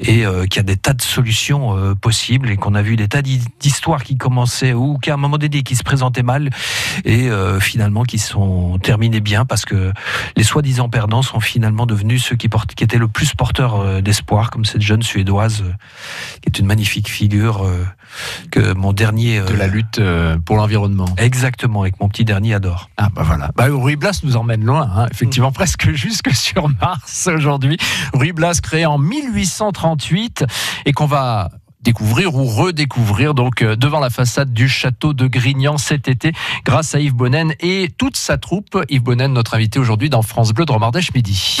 et 0.00 0.24
euh, 0.24 0.46
qu'il 0.46 0.56
y 0.56 0.60
a 0.60 0.64
des 0.64 0.76
tas 0.76 0.92
de 0.92 1.02
solutions 1.02 1.76
euh, 1.76 1.94
possibles, 1.94 2.50
et 2.50 2.56
qu'on 2.56 2.74
a 2.74 2.82
vu 2.82 2.96
des 2.96 3.08
tas 3.08 3.22
d'histoires 3.22 4.02
qui 4.02 4.16
commençaient, 4.16 4.72
ou 4.72 4.98
qu'à 4.98 5.14
un 5.14 5.16
moment 5.16 5.38
donné, 5.38 5.62
qui 5.62 5.76
se 5.76 5.84
présentaient 5.84 6.22
mal, 6.22 6.50
et 7.04 7.28
finalement 7.60 8.02
qui 8.04 8.18
sont 8.18 8.78
terminées 8.78 9.20
bien, 9.20 9.44
parce 9.44 9.64
que 9.64 9.92
les 10.36 10.44
soi-disant 10.44 10.88
perdants 10.88 11.22
sont 11.22 11.40
finalement 11.40 11.86
devenus 11.86 12.24
ceux 12.24 12.36
qui, 12.36 12.48
portent, 12.48 12.74
qui 12.74 12.84
étaient 12.84 12.98
le 12.98 13.08
plus 13.08 13.34
porteurs 13.34 14.02
d'espoir, 14.02 14.50
comme 14.50 14.64
cette 14.64 14.82
jeune 14.82 15.02
Suédoise, 15.02 15.64
qui 16.42 16.48
est 16.48 16.58
une 16.58 16.66
magnifique 16.66 17.08
figure 17.08 17.66
que 18.50 18.72
mon 18.74 18.92
dernier 18.92 19.40
de 19.40 19.54
la 19.54 19.64
euh, 19.64 19.68
lutte 19.68 19.98
euh, 19.98 20.38
pour 20.38 20.56
l'environnement. 20.56 21.08
Exactement, 21.16 21.82
avec 21.82 22.00
mon 22.00 22.08
petit 22.08 22.24
dernier 22.24 22.54
adore. 22.54 22.90
Ah 22.96 23.08
bah 23.14 23.22
voilà. 23.24 23.50
Bah, 23.56 23.66
Ruy 23.70 23.96
Blas 23.96 24.20
nous 24.22 24.36
emmène 24.36 24.64
loin, 24.64 24.90
hein. 24.94 25.06
effectivement 25.10 25.50
mm. 25.50 25.54
presque 25.54 25.90
jusque 25.94 26.32
sur 26.34 26.68
Mars 26.80 27.28
aujourd'hui. 27.32 27.78
Ruy 28.12 28.32
Blas 28.32 28.60
créé 28.62 28.86
en 28.86 28.98
1838 28.98 30.44
et 30.86 30.92
qu'on 30.92 31.06
va 31.06 31.50
découvrir 31.84 32.34
ou 32.34 32.44
redécouvrir 32.46 33.34
donc 33.34 33.62
euh, 33.62 33.76
devant 33.76 34.00
la 34.00 34.10
façade 34.10 34.52
du 34.52 34.68
château 34.68 35.12
de 35.12 35.26
Grignan 35.26 35.76
cet 35.76 36.08
été 36.08 36.32
grâce 36.64 36.94
à 36.94 37.00
Yves 37.00 37.14
Bonnen 37.14 37.54
et 37.60 37.90
toute 37.98 38.16
sa 38.16 38.38
troupe. 38.38 38.82
Yves 38.88 39.02
Bonnen, 39.02 39.32
notre 39.32 39.54
invité 39.54 39.78
aujourd'hui 39.78 40.08
dans 40.08 40.22
France 40.22 40.52
Bleu 40.52 40.64
de 40.64 40.72
Romardèche 40.72 41.12
Midi. 41.14 41.60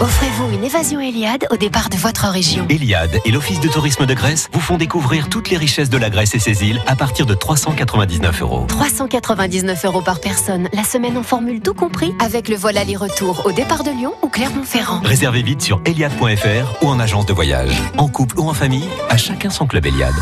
Offrez-vous 0.00 0.52
une 0.52 0.62
évasion 0.62 1.00
Eliade 1.00 1.46
au 1.50 1.56
départ 1.56 1.88
de 1.88 1.96
votre 1.96 2.28
région. 2.28 2.64
Eliade 2.68 3.18
et 3.24 3.32
l'Office 3.32 3.58
de 3.58 3.68
tourisme 3.68 4.06
de 4.06 4.14
Grèce 4.14 4.48
vous 4.52 4.60
font 4.60 4.76
découvrir 4.76 5.28
toutes 5.28 5.50
les 5.50 5.56
richesses 5.56 5.90
de 5.90 5.98
la 5.98 6.08
Grèce 6.08 6.36
et 6.36 6.38
ses 6.38 6.62
îles 6.62 6.80
à 6.86 6.94
partir 6.94 7.26
de 7.26 7.34
399 7.34 8.42
euros. 8.42 8.66
399 8.68 9.84
euros 9.86 10.00
par 10.00 10.20
personne, 10.20 10.68
la 10.72 10.84
semaine 10.84 11.16
en 11.16 11.24
formule 11.24 11.60
tout 11.60 11.74
compris, 11.74 12.14
avec 12.20 12.48
le 12.48 12.54
vol 12.54 12.76
aller-retour 12.76 13.44
au 13.44 13.50
départ 13.50 13.82
de 13.82 13.90
Lyon 13.90 14.14
ou 14.22 14.28
Clermont-Ferrand. 14.28 15.00
Réservez 15.02 15.42
vite 15.42 15.62
sur 15.62 15.80
eliade.fr 15.84 16.84
ou 16.84 16.88
en 16.88 17.00
agence 17.00 17.26
de 17.26 17.32
voyage. 17.32 17.76
En 17.96 18.06
couple 18.06 18.38
ou 18.38 18.48
en 18.48 18.54
famille, 18.54 18.88
à 19.08 19.16
chacun 19.16 19.50
son 19.50 19.66
club 19.66 19.84
Eliade. 19.86 20.14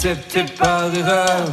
accepté 0.00 0.44
par 0.58 0.94
erreur 0.94 1.52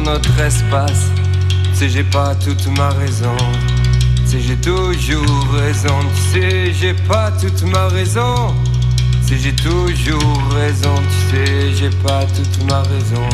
Notre 0.00 0.40
espace. 0.40 1.10
Tu 1.78 1.88
j'ai 1.88 2.04
pas 2.04 2.34
toute 2.34 2.66
ma 2.76 2.90
raison. 2.90 3.36
Tu 4.28 4.40
j'ai 4.40 4.56
toujours 4.56 5.46
raison. 5.52 5.94
Tu 6.32 6.72
j'ai 6.72 6.94
pas 6.94 7.30
toute 7.32 7.62
ma 7.62 7.88
raison. 7.88 8.54
Tu 9.26 9.34
sais, 9.34 9.42
j'ai 9.42 9.52
toujours 9.56 10.42
raison. 10.54 10.94
Tu 10.96 11.36
sais, 11.36 11.74
j'ai 11.74 11.90
pas 11.90 12.24
toute 12.24 12.64
ma 12.70 12.82
raison. 12.82 13.28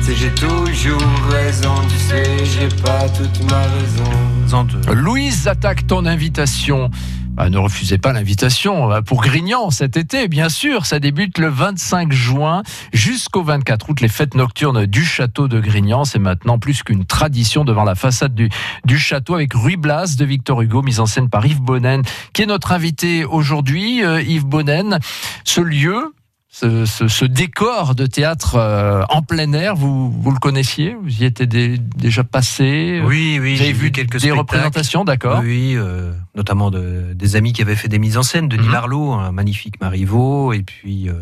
Tu 0.00 0.06
sais, 0.06 0.14
j'ai 0.14 0.30
toujours 0.30 1.02
raison. 1.30 1.74
Tu 1.88 1.98
sais, 1.98 2.44
j'ai 2.44 2.68
pas 2.82 3.08
toute 3.08 3.50
ma 3.50 3.62
raison. 3.62 4.94
Louise 4.94 5.48
attaque 5.48 5.86
ton 5.86 6.06
invitation. 6.06 6.90
Bah, 7.34 7.48
ne 7.48 7.56
refusez 7.56 7.96
pas 7.96 8.12
l'invitation 8.12 8.92
euh, 8.92 9.00
pour 9.00 9.22
Grignan 9.22 9.70
cet 9.70 9.96
été, 9.96 10.28
bien 10.28 10.50
sûr. 10.50 10.84
Ça 10.84 10.98
débute 10.98 11.38
le 11.38 11.48
25 11.48 12.12
juin 12.12 12.62
jusqu'au 12.92 13.42
24 13.42 13.88
août. 13.88 14.00
Les 14.02 14.08
fêtes 14.08 14.34
nocturnes 14.34 14.84
du 14.84 15.02
château 15.02 15.48
de 15.48 15.58
Grignan, 15.58 16.04
c'est 16.04 16.18
maintenant 16.18 16.58
plus 16.58 16.82
qu'une 16.82 17.06
tradition 17.06 17.64
devant 17.64 17.84
la 17.84 17.94
façade 17.94 18.34
du, 18.34 18.50
du 18.84 18.98
château 18.98 19.34
avec 19.34 19.54
Ruy 19.54 19.76
Blas 19.76 20.16
de 20.18 20.26
Victor 20.26 20.60
Hugo, 20.60 20.82
mise 20.82 21.00
en 21.00 21.06
scène 21.06 21.30
par 21.30 21.46
Yves 21.46 21.62
Bonnen, 21.62 22.02
qui 22.34 22.42
est 22.42 22.46
notre 22.46 22.72
invité 22.72 23.24
aujourd'hui. 23.24 24.04
Euh, 24.04 24.20
Yves 24.20 24.46
Bonnen, 24.46 24.98
ce 25.44 25.62
lieu, 25.62 26.12
ce, 26.54 26.84
ce- 26.84 27.08
ce 27.08 27.24
décor 27.24 27.94
de 27.94 28.04
théâtre 28.04 28.56
euh, 28.56 29.04
en 29.08 29.22
plein 29.22 29.52
air, 29.54 29.74
vous, 29.74 30.10
vous 30.10 30.30
le 30.30 30.38
connaissiez? 30.38 30.94
Vous 31.02 31.08
y 31.22 31.24
étiez 31.24 31.46
dé- 31.46 31.78
déjà 31.78 32.24
passé? 32.24 33.00
Oui, 33.04 33.38
oui, 33.40 33.54
avez 33.54 33.56
j'ai 33.56 33.72
vu 33.72 33.90
quelques 33.90 34.12
des 34.12 34.18
spectacles. 34.18 34.38
représentations, 34.38 35.04
d'accord 35.04 35.40
Oui, 35.42 35.72
euh, 35.76 36.12
notamment 36.34 36.70
de- 36.70 37.14
des 37.14 37.36
amis 37.36 37.54
qui 37.54 37.62
avaient 37.62 37.74
fait 37.74 37.88
des 37.88 37.98
mises 37.98 38.18
en 38.18 38.22
scène, 38.22 38.48
Denis 38.48 38.66
Mhm. 38.66 38.70
Marlot, 38.72 39.12
un 39.12 39.32
magnifique 39.32 39.80
Marivaux, 39.80 40.52
et 40.52 40.62
puis 40.62 41.08
euh, 41.08 41.14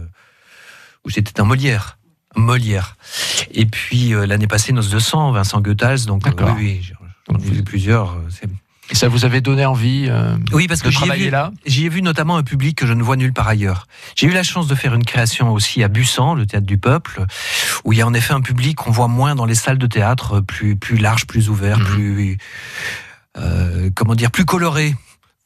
où 1.04 1.10
c'était 1.10 1.40
un 1.40 1.44
Molière. 1.44 1.96
Molière. 2.34 2.96
Et 3.52 3.66
puis 3.66 4.12
euh, 4.14 4.26
l'année 4.26 4.46
passée, 4.48 4.72
Noce 4.72 4.90
de 4.90 4.98
sang, 4.98 5.30
Vincent 5.30 5.60
Goethals. 5.60 6.06
Donc 6.06 6.26
euh, 6.26 6.32
oui, 6.56 6.80
oui, 6.82 6.92
j'en 7.30 7.36
ai 7.38 7.42
vu 7.42 7.62
plusieurs. 7.62 8.16
Et 8.90 8.94
ça 8.94 9.08
vous 9.08 9.24
avait 9.24 9.40
donné 9.40 9.64
envie 9.64 10.06
euh, 10.08 10.36
Oui, 10.52 10.66
parce 10.66 10.80
de 10.80 10.84
que 10.84 10.90
j'y 10.90 10.96
ai 10.96 10.98
travailler 10.98 11.24
vu, 11.26 11.30
là? 11.30 11.52
J'y 11.64 11.86
ai 11.86 11.88
vu 11.88 12.02
notamment 12.02 12.36
un 12.36 12.42
public 12.42 12.76
que 12.76 12.86
je 12.86 12.92
ne 12.92 13.02
vois 13.02 13.16
nulle 13.16 13.32
part 13.32 13.46
ailleurs. 13.48 13.86
J'ai 14.16 14.26
eu 14.26 14.32
la 14.32 14.42
chance 14.42 14.66
de 14.66 14.74
faire 14.74 14.94
une 14.94 15.04
création 15.04 15.52
aussi 15.52 15.82
à 15.84 15.88
Bussan, 15.88 16.34
le 16.34 16.44
théâtre 16.46 16.66
du 16.66 16.78
peuple, 16.78 17.24
où 17.84 17.92
il 17.92 17.98
y 17.98 18.02
a 18.02 18.06
en 18.06 18.14
effet 18.14 18.32
un 18.34 18.40
public 18.40 18.76
qu'on 18.76 18.90
voit 18.90 19.08
moins 19.08 19.34
dans 19.34 19.46
les 19.46 19.54
salles 19.54 19.78
de 19.78 19.86
théâtre, 19.86 20.40
plus 20.40 20.76
plus 20.76 20.96
large, 20.96 21.26
plus 21.26 21.48
ouvert, 21.48 21.78
Mhm. 21.78 21.84
plus 21.86 22.38
euh, 23.38 23.90
comment 23.94 24.14
dire, 24.14 24.30
plus 24.30 24.44
coloré. 24.44 24.94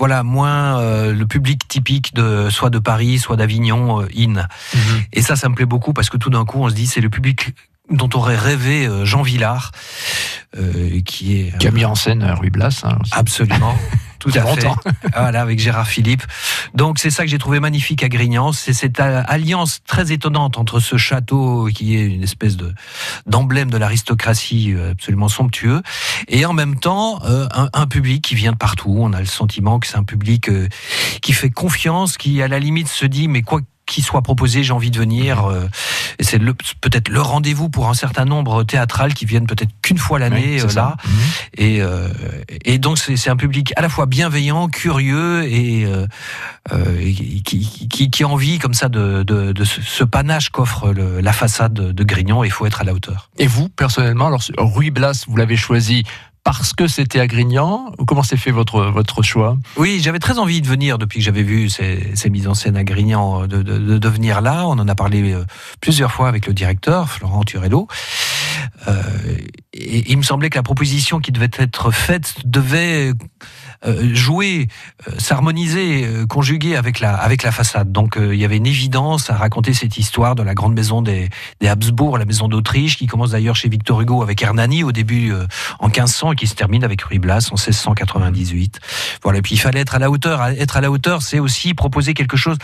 Voilà, 0.00 0.22
moins 0.24 0.80
euh, 0.80 1.12
le 1.14 1.24
public 1.26 1.68
typique 1.68 2.14
de 2.14 2.48
soit 2.50 2.70
de 2.70 2.80
Paris, 2.80 3.18
soit 3.18 3.36
d'Avignon, 3.36 4.02
euh, 4.02 4.08
in. 4.18 4.46
Et 5.12 5.22
ça, 5.22 5.36
ça 5.36 5.48
me 5.48 5.54
plaît 5.54 5.66
beaucoup 5.66 5.92
parce 5.92 6.10
que 6.10 6.16
tout 6.16 6.30
d'un 6.30 6.44
coup, 6.44 6.60
on 6.62 6.68
se 6.68 6.74
dit 6.74 6.86
c'est 6.86 7.00
le 7.00 7.10
public 7.10 7.54
dont 7.90 8.08
aurait 8.14 8.36
rêvé 8.36 8.86
euh, 8.86 9.04
Jean 9.04 9.22
Villard, 9.22 9.70
euh, 10.56 11.00
qui 11.04 11.40
est 11.40 11.58
qui 11.58 11.66
a 11.66 11.70
mis 11.70 11.84
en 11.84 11.94
scène 11.94 12.22
euh, 12.22 12.34
Ruy 12.34 12.50
Blas. 12.50 12.82
hein. 12.84 12.98
Absolument. 13.12 13.76
Tout 14.20 14.30
à 14.36 14.42
fait. 14.54 14.66
Voilà, 15.14 15.42
avec 15.42 15.58
Gérard 15.58 15.86
Philippe. 15.86 16.22
Donc 16.74 16.98
c'est 16.98 17.10
ça 17.10 17.24
que 17.24 17.28
j'ai 17.28 17.36
trouvé 17.36 17.60
magnifique 17.60 18.02
à 18.02 18.08
Grignan, 18.08 18.52
c'est 18.52 18.72
cette 18.72 18.98
euh, 18.98 19.22
alliance 19.26 19.80
très 19.86 20.12
étonnante 20.12 20.56
entre 20.56 20.80
ce 20.80 20.96
château 20.96 21.68
qui 21.74 21.94
est 21.96 22.06
une 22.06 22.22
espèce 22.22 22.56
de 22.56 22.72
d'emblème 23.26 23.70
de 23.70 23.76
l'aristocratie 23.76 24.72
euh, 24.72 24.92
absolument 24.92 25.28
somptueux, 25.28 25.82
et 26.28 26.46
en 26.46 26.54
même 26.54 26.76
temps 26.80 27.20
euh, 27.26 27.46
un, 27.54 27.68
un 27.74 27.86
public 27.86 28.24
qui 28.24 28.34
vient 28.34 28.52
de 28.52 28.56
partout. 28.56 28.96
On 28.98 29.12
a 29.12 29.20
le 29.20 29.26
sentiment 29.26 29.78
que 29.78 29.86
c'est 29.86 29.98
un 29.98 30.04
public 30.04 30.48
euh, 30.48 30.68
qui 31.20 31.34
fait 31.34 31.50
confiance, 31.50 32.16
qui 32.16 32.40
à 32.40 32.48
la 32.48 32.58
limite 32.58 32.88
se 32.88 33.04
dit 33.04 33.28
mais 33.28 33.42
quoi 33.42 33.60
qu'il 33.86 34.02
soit 34.04 34.22
proposé, 34.22 34.62
j'ai 34.62 34.72
envie 34.72 34.90
de 34.90 34.98
venir. 34.98 35.44
euh, 35.46 35.68
et 36.18 36.24
c'est 36.24 36.38
le- 36.38 36.54
peut-être 36.80 37.08
le 37.08 37.20
rendez-vous 37.20 37.68
pour 37.68 37.88
un 37.88 37.94
certain 37.94 38.24
nombre 38.24 38.62
théâtral 38.64 39.14
qui 39.14 39.24
viennent 39.26 39.46
peut-être 39.46 39.70
qu'une 39.82 39.98
fois 39.98 40.18
l'année 40.18 40.56
Oui, 40.56 40.68
euh, 40.70 40.74
là. 40.74 40.96
Et, 41.56 41.82
euh, 41.82 42.08
et 42.64 42.78
donc 42.78 42.98
c'est 42.98 43.16
c'est 43.16 43.30
un 43.30 43.36
public 43.36 43.72
à 43.76 43.82
la 43.82 43.88
fois 43.88 44.06
bienveillant, 44.06 44.68
curieux 44.68 45.44
et, 45.44 45.84
euh, 45.84 46.06
euh, 46.72 46.98
et 47.00 47.12
qui, 47.42 47.88
qui, 47.88 48.10
qui 48.10 48.22
a 48.22 48.28
envie 48.28 48.58
comme 48.58 48.74
ça 48.74 48.88
de, 48.88 49.22
de, 49.22 49.52
de 49.52 49.64
ce, 49.64 50.04
panache 50.04 50.50
qu'offre 50.50 50.92
le- 50.92 51.20
la 51.20 51.32
façade 51.32 51.74
de, 51.74 52.04
Grignan. 52.04 52.44
Il 52.44 52.50
faut 52.50 52.66
être 52.66 52.80
à 52.80 52.84
la 52.84 52.92
hauteur. 52.94 53.30
Et 53.38 53.46
vous, 53.46 53.68
personnellement, 53.68 54.26
alors 54.28 54.42
Ruy 54.58 54.90
Blas, 54.90 55.24
vous 55.28 55.36
l'avez 55.36 55.56
choisi 55.56 56.04
parce 56.44 56.74
que 56.74 56.86
c'était 56.86 57.20
à 57.20 57.26
Grignan 57.26 57.92
Comment 58.06 58.22
s'est 58.22 58.36
fait 58.36 58.50
votre, 58.50 58.84
votre 58.84 59.22
choix? 59.22 59.58
Oui, 59.76 60.00
j'avais 60.02 60.18
très 60.18 60.38
envie 60.38 60.60
de 60.60 60.68
venir 60.68 60.98
depuis 60.98 61.18
que 61.18 61.24
j'avais 61.24 61.42
vu 61.42 61.68
ces, 61.68 62.12
ces 62.14 62.30
mises 62.30 62.46
en 62.46 62.54
scène 62.54 62.76
à 62.76 62.84
Grignan, 62.84 63.46
de, 63.46 63.62
de, 63.62 63.78
de, 63.78 63.98
de 63.98 64.08
venir 64.08 64.40
là. 64.40 64.66
On 64.66 64.78
en 64.78 64.86
a 64.86 64.94
parlé 64.94 65.32
euh, 65.32 65.44
plusieurs 65.80 66.12
fois 66.12 66.28
avec 66.28 66.46
le 66.46 66.52
directeur, 66.52 67.08
Florent 67.08 67.42
Turello. 67.44 67.88
Euh, 68.86 69.02
et 69.72 70.10
il 70.12 70.18
me 70.18 70.22
semblait 70.22 70.50
que 70.50 70.58
la 70.58 70.62
proposition 70.62 71.18
qui 71.18 71.32
devait 71.32 71.50
être 71.58 71.90
faite 71.90 72.34
devait 72.44 73.10
euh, 73.10 73.14
jouer, 74.14 74.68
euh, 75.08 75.12
s'harmoniser, 75.18 76.04
euh, 76.04 76.26
conjuguer 76.26 76.76
avec 76.76 77.00
la, 77.00 77.14
avec 77.14 77.42
la 77.42 77.52
façade. 77.52 77.92
Donc 77.92 78.16
euh, 78.16 78.34
il 78.34 78.40
y 78.40 78.44
avait 78.44 78.56
une 78.56 78.66
évidence 78.66 79.30
à 79.30 79.36
raconter 79.36 79.74
cette 79.74 79.98
histoire 79.98 80.34
de 80.34 80.42
la 80.42 80.54
grande 80.54 80.74
maison 80.74 81.02
des, 81.02 81.28
des 81.60 81.68
Habsbourg, 81.68 82.18
la 82.18 82.24
maison 82.24 82.48
d'Autriche, 82.48 82.96
qui 82.96 83.06
commence 83.06 83.32
d'ailleurs 83.32 83.56
chez 83.56 83.68
Victor 83.68 84.00
Hugo 84.00 84.22
avec 84.22 84.42
Hernani 84.42 84.84
au 84.84 84.92
début 84.92 85.32
euh, 85.32 85.46
en 85.80 85.88
1500 85.88 86.32
et 86.32 86.36
qui 86.36 86.46
se 86.46 86.54
termine 86.54 86.84
avec 86.84 87.02
Ruy 87.02 87.18
Blas 87.18 87.48
en 87.50 87.56
1698. 87.56 88.80
Voilà, 89.22 89.38
et 89.38 89.42
puis 89.42 89.54
il 89.54 89.58
fallait 89.58 89.80
être 89.80 89.94
à 89.94 89.98
la 89.98 90.10
hauteur. 90.10 90.42
Être 90.44 90.76
à 90.76 90.80
la 90.80 90.90
hauteur, 90.90 91.22
c'est 91.22 91.38
aussi 91.38 91.74
proposer 91.74 92.14
quelque 92.14 92.36
chose 92.36 92.56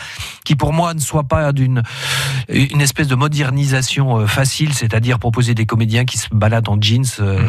qui 0.45 0.57
pour 0.57 0.73
moi 0.73 0.95
ne 0.95 1.00
soit 1.00 1.25
pas 1.25 1.53
d'une 1.53 1.83
une 2.49 2.81
espèce 2.81 3.09
de 3.09 3.15
modernisation 3.15 4.19
euh, 4.19 4.27
facile, 4.27 4.75
c'est-à-dire 4.75 5.19
proposer 5.19 5.55
des 5.55 5.67
comédiens 5.67 6.05
qui 6.05 6.19
se 6.19 6.29
baladent 6.33 6.69
en 6.69 6.81
jeans 6.81 7.05
euh, 7.21 7.41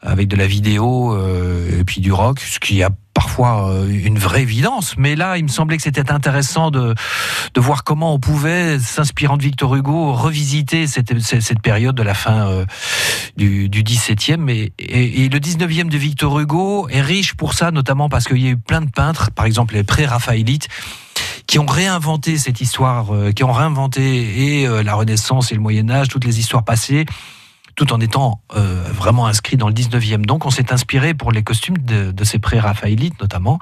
avec 0.00 0.28
de 0.28 0.36
la 0.36 0.46
vidéo 0.46 1.14
euh, 1.14 1.80
et 1.80 1.84
puis 1.84 2.00
du 2.00 2.12
rock, 2.12 2.40
ce 2.40 2.58
qui 2.58 2.82
a 2.82 2.90
parfois 3.14 3.70
euh, 3.70 3.88
une 3.88 4.18
vraie 4.18 4.42
évidence, 4.42 4.94
mais 4.96 5.16
là, 5.16 5.36
il 5.36 5.44
me 5.44 5.48
semblait 5.48 5.76
que 5.76 5.82
c'était 5.82 6.10
intéressant 6.10 6.70
de, 6.70 6.94
de 7.54 7.60
voir 7.60 7.84
comment 7.84 8.14
on 8.14 8.18
pouvait, 8.18 8.78
s'inspirant 8.78 9.36
de 9.36 9.42
Victor 9.42 9.74
Hugo, 9.74 10.12
revisiter 10.12 10.86
cette, 10.86 11.18
cette 11.20 11.60
période 11.60 11.94
de 11.94 12.02
la 12.02 12.14
fin 12.14 12.48
euh, 12.48 12.64
du, 13.36 13.68
du 13.68 13.82
17e. 13.82 14.48
Et, 14.78 15.28
le 15.28 15.38
19e 15.38 15.88
de 15.88 15.96
Victor 15.96 16.40
Hugo 16.40 16.88
est 16.88 17.00
riche 17.00 17.34
pour 17.34 17.54
ça, 17.54 17.70
notamment 17.70 18.08
parce 18.08 18.24
qu'il 18.24 18.42
y 18.42 18.46
a 18.46 18.50
eu 18.50 18.56
plein 18.56 18.80
de 18.80 18.90
peintres, 18.90 19.30
par 19.30 19.46
exemple 19.46 19.74
les 19.74 19.84
pré-raphaélites, 19.84 20.68
qui 21.46 21.58
ont 21.58 21.66
réinventé 21.66 22.38
cette 22.38 22.60
histoire, 22.60 23.12
qui 23.34 23.44
ont 23.44 23.52
réinventé 23.52 24.62
et 24.62 24.82
la 24.82 24.94
Renaissance 24.94 25.52
et 25.52 25.54
le 25.54 25.60
Moyen 25.60 25.90
Âge, 25.90 26.08
toutes 26.08 26.24
les 26.24 26.38
histoires 26.38 26.64
passées 26.64 27.04
tout 27.74 27.92
en 27.92 28.00
étant 28.00 28.40
euh, 28.56 28.84
vraiment 28.92 29.26
inscrit 29.26 29.56
dans 29.56 29.68
le 29.68 29.74
19e. 29.74 30.24
Donc 30.24 30.46
on 30.46 30.50
s'est 30.50 30.72
inspiré 30.72 31.14
pour 31.14 31.32
les 31.32 31.42
costumes 31.42 31.78
de, 31.78 32.24
ces 32.24 32.38
pré-raphaélites 32.38 33.20
notamment. 33.20 33.58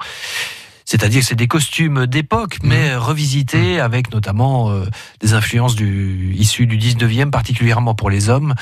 C'est-à-dire 0.85 1.21
que 1.21 1.27
c'est 1.27 1.35
des 1.35 1.47
costumes 1.47 2.05
d'époque, 2.05 2.57
mmh. 2.61 2.67
mais 2.67 2.95
revisités 2.95 3.77
mmh. 3.77 3.81
avec 3.81 4.11
notamment 4.11 4.71
euh, 4.71 4.85
des 5.21 5.33
influences 5.33 5.75
du, 5.75 6.33
issues 6.35 6.67
du 6.67 6.77
19e, 6.77 7.29
particulièrement 7.29 7.95
pour 7.95 8.09
les 8.09 8.29
hommes. 8.29 8.55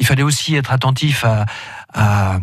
Il 0.00 0.06
fallait 0.06 0.22
aussi 0.22 0.56
être 0.56 0.72
attentif 0.72 1.24
à, 1.24 1.46
à 1.94 2.40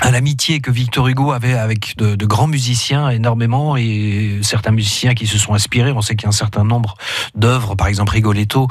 à 0.00 0.10
l'amitié 0.10 0.60
que 0.60 0.70
Victor 0.70 1.08
Hugo 1.08 1.32
avait 1.32 1.54
avec 1.54 1.96
de, 1.96 2.26
grands 2.26 2.46
musiciens 2.46 3.10
énormément 3.10 3.76
et 3.76 4.38
certains 4.42 4.70
musiciens 4.70 5.14
qui 5.14 5.26
se 5.26 5.38
sont 5.38 5.54
inspirés. 5.54 5.92
On 5.92 6.00
sait 6.00 6.16
qu'il 6.16 6.24
y 6.24 6.26
a 6.26 6.30
un 6.30 6.32
certain 6.32 6.64
nombre 6.64 6.94
d'œuvres, 7.34 7.74
par 7.74 7.86
exemple 7.86 8.12
Rigoletto, 8.12 8.68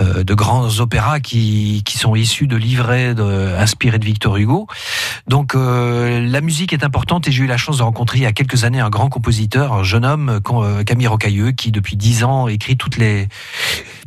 euh, 0.00 0.24
de 0.24 0.34
grands 0.34 0.80
opéras 0.80 1.20
qui, 1.20 1.82
qui 1.84 1.98
sont 1.98 2.14
issus 2.14 2.46
de 2.46 2.56
livrets 2.56 3.14
de, 3.14 3.54
inspirés 3.58 3.98
de 3.98 4.04
Victor 4.04 4.36
Hugo. 4.36 4.66
Donc 5.28 5.54
euh, 5.54 6.20
la 6.26 6.40
musique 6.40 6.72
est 6.72 6.84
importante 6.84 7.28
et 7.28 7.32
j'ai 7.32 7.44
eu 7.44 7.48
la 7.48 7.56
chance 7.58 7.78
de 7.78 7.82
rencontrer 7.82 8.18
il 8.18 8.22
y 8.22 8.26
a 8.26 8.32
quelques 8.32 8.64
années 8.64 8.80
un 8.80 8.90
grand 8.90 9.08
compositeur, 9.08 9.72
un 9.72 9.82
jeune 9.82 10.04
homme, 10.04 10.40
euh, 10.50 10.84
Camille 10.84 11.06
Rocailleux, 11.06 11.52
qui 11.52 11.70
depuis 11.70 11.96
dix 11.96 12.24
ans 12.24 12.48
écrit 12.48 12.76
toutes 12.76 12.96
les 12.96 13.28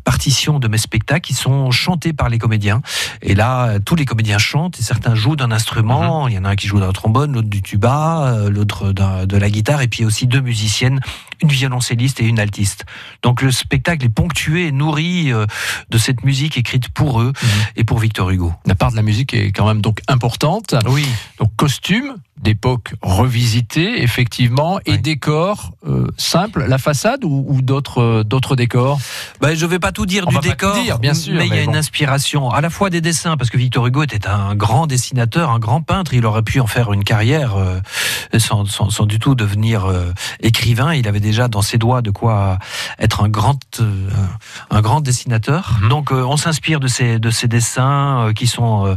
partitions 0.10 0.58
de 0.58 0.68
mes 0.68 0.80
spectacles 0.80 1.22
qui 1.22 1.36
sont 1.36 1.70
chantées 1.70 2.14
par 2.14 2.30
les 2.30 2.40
comédiens. 2.40 2.82
Et 3.22 3.36
là, 3.36 3.78
tous 3.86 3.94
les 3.94 4.06
comédiens 4.06 4.40
chantent 4.40 4.80
et 4.80 4.82
certains 4.82 5.14
jouent 5.14 5.36
d'un 5.36 5.52
instrument. 5.52 6.24
Mhm. 6.24 6.32
Il 6.32 6.34
y 6.34 6.40
en 6.40 6.46
a 6.46 6.50
un 6.50 6.56
qui 6.56 6.66
joue 6.66 6.80
d'un 6.80 6.92
trombone, 6.92 7.34
l'autre 7.34 7.48
du 7.48 7.62
tuba, 7.62 8.24
euh, 8.26 8.50
l'autre 8.50 8.92
de 8.92 9.38
la 9.38 9.50
guitare, 9.52 9.84
et 9.84 9.88
puis 9.88 10.06
aussi 10.06 10.26
deux 10.26 10.42
musiciennes, 10.42 11.00
une 11.42 11.50
violoncelliste 11.50 12.22
et 12.22 12.26
une 12.26 12.40
altiste. 12.40 12.86
Donc 13.24 13.42
le 13.42 13.52
spectacle 13.52 14.06
est 14.06 14.10
ponctué 14.10 14.68
et 14.68 14.72
nourri 14.72 15.32
euh, 15.32 15.46
de 15.90 15.98
cette 15.98 16.24
musique 16.24 16.58
écrite 16.58 16.90
pour 16.90 17.22
eux 17.22 17.34
mhm. 17.42 17.50
et 17.76 17.84
pour 17.84 18.00
Victor 18.00 18.30
Hugo. 18.30 18.54
La 18.66 18.76
part 18.76 18.92
de 18.92 18.96
la 18.96 19.02
musique 19.02 19.34
est 19.34 19.52
quand 19.52 19.68
même 19.68 19.82
donc 19.82 20.02
importante. 20.08 20.76
Oui. 20.88 21.06
Donc 21.40 21.56
costume, 21.56 22.16
d'époque 22.42 22.94
revisité, 23.02 24.02
effectivement, 24.02 24.80
et 24.86 24.98
décor 24.98 25.72
euh, 25.86 26.08
simple, 26.18 26.66
la 26.68 26.78
façade 26.78 27.24
ou, 27.24 27.62
d'autres 27.62 28.02
euh, 28.02 28.24
d'autres 28.24 28.56
décors? 28.56 29.00
Ben, 29.42 29.56
Je 29.56 29.66
ne 29.66 29.70
vais 29.70 29.80
pas 29.80 29.92
tout 29.92 30.06
dire 30.06 30.26
du 30.26 30.38
décor, 30.40 30.74
dire, 30.82 31.00
bien 31.00 31.14
sûr, 31.14 31.36
mais, 31.36 31.48
il 31.48 31.54
y 31.54 31.58
a 31.58 31.64
une 31.64 31.76
inspiration 31.76 32.50
à 32.50 32.62
la 32.62 32.70
fois 32.70 32.90
des 32.90 33.02
dessins, 33.02 33.36
parce 33.36 33.50
que 33.50 33.58
Victor 33.58 33.86
Hugo 33.86 34.04
était 34.04 34.28
un 34.28 34.56
grand 34.56 34.88
dessinateur, 34.88 35.52
un 35.52 35.60
grand 35.60 35.82
peintre, 35.82 36.14
il 36.14 36.26
aurait 36.26 36.44
pu 36.44 36.60
en 36.60 36.68
faire 36.68 36.94
une 36.94 37.04
carrière 37.04 37.56
euh, 37.56 37.80
sans, 38.38 38.66
sans, 38.66 39.06
du 39.06 39.20
tout 39.20 39.36
devenir 39.36 39.92
écrivain, 40.42 40.94
il 40.94 41.08
avait 41.08 41.20
déjà 41.30 41.48
dans 41.48 41.62
ses 41.62 41.78
doigts 41.78 42.02
de 42.02 42.12
quoi 42.12 42.60
être 43.00 43.24
un 43.24 43.30
grand, 43.30 43.60
un 44.70 44.82
grand 44.82 45.02
dessinateur. 45.02 45.78
Mhm. 45.82 45.90
Donc 45.90 46.12
on 46.12 46.38
s'inspire 46.38 46.80
de 46.80 46.88
ces, 46.88 47.20
de 47.20 47.30
ces 47.30 47.48
dessins 47.48 48.32
qui 48.36 48.48
sont 48.48 48.96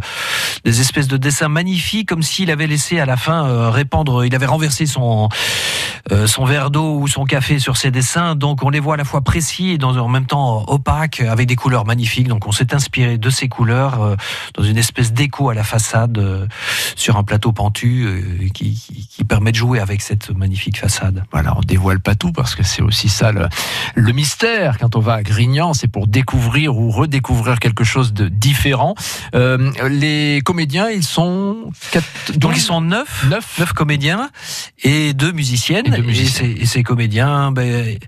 des 0.65 0.81
espèces 0.81 1.09
de 1.09 1.17
dessins 1.17 1.49
magnifiques, 1.49 2.09
comme 2.09 2.23
s'il 2.23 2.51
avait 2.51 2.67
laissé 2.67 3.01
à 3.01 3.07
la 3.07 3.17
fin 3.17 3.47
euh, 3.47 3.71
répandre. 3.71 4.25
Il 4.25 4.35
avait 4.35 4.47
renversé 4.47 4.87
son 4.87 5.29
euh, 6.11 6.27
son 6.27 6.45
verre 6.45 6.71
d'eau 6.71 6.99
ou 6.99 7.07
son 7.07 7.25
café 7.25 7.59
sur 7.59 7.77
ses 7.77 7.91
dessins, 7.91 8.35
donc 8.35 8.65
on 8.65 8.71
les 8.71 8.81
voit 8.81 8.95
à 8.95 8.97
la 8.97 9.05
fois 9.05 9.21
précis 9.21 9.71
et 9.71 9.79
dans, 9.79 9.97
en 9.97 10.09
même 10.09 10.27
temps 10.27 10.65
opaques, 10.69 11.21
avec 11.21 11.47
des 11.47 11.55
couleurs 11.55 11.85
magnifiques. 11.85 12.27
Donc 12.27 12.47
on 12.47 12.53
s'est 12.53 12.75
inspiré 12.75 13.19
de 13.19 13.31
ces 13.31 13.49
couleurs 13.49 14.03
euh, 14.03 14.17
dans 14.55 14.65
une 14.65 14.79
espèce 14.79 15.13
d'écho 15.13 15.49
à 15.49 15.55
la 15.55 15.63
façade 15.63 16.49
sur 16.97 17.17
un 17.17 17.23
plateau 17.23 17.53
pentu 17.53 18.51
qui, 18.53 18.75
qui, 18.75 19.12
permet 19.43 19.53
de 19.53 19.57
jouer 19.57 19.81
avec 19.81 20.03
cette 20.03 20.31
magnifique 20.31 20.79
façade. 20.79 21.25
Voilà, 21.33 21.57
on 21.57 21.61
dévoile 21.61 22.01
pas 22.01 22.15
tout 22.15 22.33
parce 22.33 22.55
que 22.55 22.63
c'est 22.63 22.83
aussi 22.83 23.09
ça 23.09 23.33
le, 23.33 23.49
le, 23.95 24.13
mystère 24.13 24.79
quand 24.79 24.95
on 24.95 25.01
va 25.01 25.15
à 25.15 25.23
Grignan, 25.23 25.75
c'est 25.75 25.89
pour 25.89 26.07
découvrir 26.07 26.77
ou 26.77 26.91
redécouvrir 26.91 27.59
quelque 27.59 27.85
chose 27.85 28.13
de 28.13 28.29
différent. 28.29 28.95
les 29.33 30.41
comédiens, 30.45 30.91
ils 30.91 31.05
sont 31.05 31.71
donc 32.37 32.53
ils 32.57 32.61
sont 32.61 32.81
neuf 32.81 33.03
neuf, 33.29 33.73
comédiens 33.73 34.31
et 34.83 35.15
deux 35.15 35.33
musiciennes. 35.33 35.95
Et, 36.09 36.67
ces, 36.67 36.83
comédiens, 36.83 37.53
ben, 37.53 37.99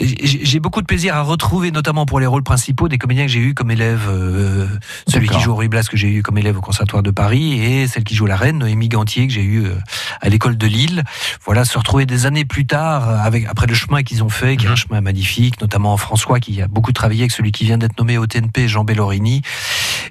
j'ai 0.00 0.60
beaucoup 0.60 0.80
de 0.80 0.86
plaisir 0.86 1.14
à 1.14 1.22
retrouver, 1.22 1.70
notamment 1.70 2.06
pour 2.06 2.20
les 2.20 2.26
rôles 2.26 2.42
principaux, 2.42 2.88
des 2.88 2.98
comédiens 2.98 3.26
que 3.26 3.32
j'ai 3.32 3.40
eu 3.40 3.54
comme 3.54 3.70
élève. 3.70 4.08
Euh, 4.08 4.66
celui 5.06 5.28
qui 5.28 5.38
joue 5.40 5.52
Henri 5.52 5.68
Blas 5.68 5.84
que 5.90 5.96
j'ai 5.96 6.08
eu 6.08 6.22
comme 6.22 6.38
élève 6.38 6.56
au 6.56 6.60
Conservatoire 6.60 7.02
de 7.02 7.10
Paris 7.10 7.60
et 7.60 7.86
celle 7.86 8.04
qui 8.04 8.14
joue 8.14 8.26
la 8.26 8.36
reine, 8.36 8.58
Noémie 8.58 8.88
Gantier, 8.88 9.26
que 9.26 9.32
j'ai 9.32 9.42
eu 9.42 9.64
euh, 9.64 9.74
à 10.20 10.28
l'école 10.28 10.56
de 10.56 10.66
Lille. 10.66 11.04
Voilà, 11.44 11.64
se 11.64 11.76
retrouver 11.76 12.06
des 12.06 12.26
années 12.26 12.44
plus 12.44 12.66
tard, 12.66 13.08
avec, 13.08 13.46
après 13.46 13.66
le 13.66 13.74
chemin 13.74 14.02
qu'ils 14.02 14.24
ont 14.24 14.28
fait, 14.28 14.56
qui 14.56 14.66
est 14.66 14.68
un 14.68 14.72
mhm. 14.72 14.76
chemin 14.76 15.00
magnifique, 15.00 15.60
notamment 15.60 15.96
François, 15.96 16.40
qui 16.40 16.62
a 16.62 16.68
beaucoup 16.68 16.92
travaillé 16.92 17.22
avec 17.22 17.32
celui 17.32 17.52
qui 17.52 17.64
vient 17.64 17.78
d'être 17.78 17.98
nommé 17.98 18.16
au 18.16 18.26
TNP, 18.26 18.68
Jean 18.68 18.84
Bellorini, 18.84 19.42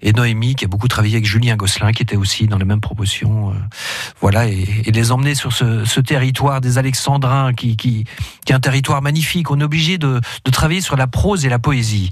et 0.02 0.14
Noémie, 0.14 0.56
qui 0.56 0.66
a 0.66 0.68
beaucoup 0.68 0.88
travaillé 0.88 1.16
avec 1.16 1.26
Julien 1.26 1.56
Gosselin, 1.56 1.92
qui 1.92 2.04
était 2.04 2.16
aussi 2.16 2.48
dans 2.48 2.58
les 2.58 2.66
mêmes 2.66 2.82
proportions. 2.82 3.52
Euh, 3.52 3.54
voilà, 4.22 4.48
et, 4.48 4.66
les 4.86 5.12
emmener 5.12 5.36
sur 5.36 5.54
ce, 5.54 6.00
territoire 6.00 6.62
des 6.62 6.78
Alexandrins, 6.78 7.54
qui, 7.54 8.06
est 8.48 8.54
un 8.54 8.60
territoire 8.60 9.02
magnifique. 9.02 9.52
On 9.52 9.60
est 9.60 9.64
obligé 9.64 9.98
de, 9.98 10.20
travailler 10.52 10.82
sur 10.82 10.98
la 10.98 11.08
prose 11.08 11.46
et 11.46 11.50
la 11.50 11.60
poésie. 11.60 12.10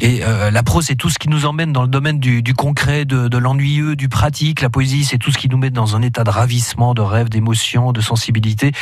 Et 0.00 0.20
euh, 0.24 0.50
la 0.50 0.62
prose, 0.62 0.86
c'est 0.86 0.96
tout 0.96 1.10
ce 1.10 1.18
qui 1.18 1.28
nous 1.28 1.46
emmène 1.46 1.72
dans 1.72 1.82
le 1.82 1.88
domaine 1.88 2.18
du, 2.18 2.54
concret, 2.54 3.04
de, 3.04 3.38
l'ennuyeux, 3.38 3.96
du 3.96 4.08
pratique. 4.08 4.60
La 4.60 4.70
poésie, 4.70 5.04
c'est 5.04 5.18
tout 5.18 5.30
ce 5.30 5.38
qui 5.38 5.48
nous 5.48 5.56
met 5.56 5.70
dans 5.70 5.96
un 5.96 6.02
état 6.02 6.24
de 6.24 6.30
ravissement, 6.30 6.94
de 6.94 7.02
rêve, 7.02 7.28
d'émotion, 7.28 7.92
de 7.92 8.00
sensibilité. 8.00 8.72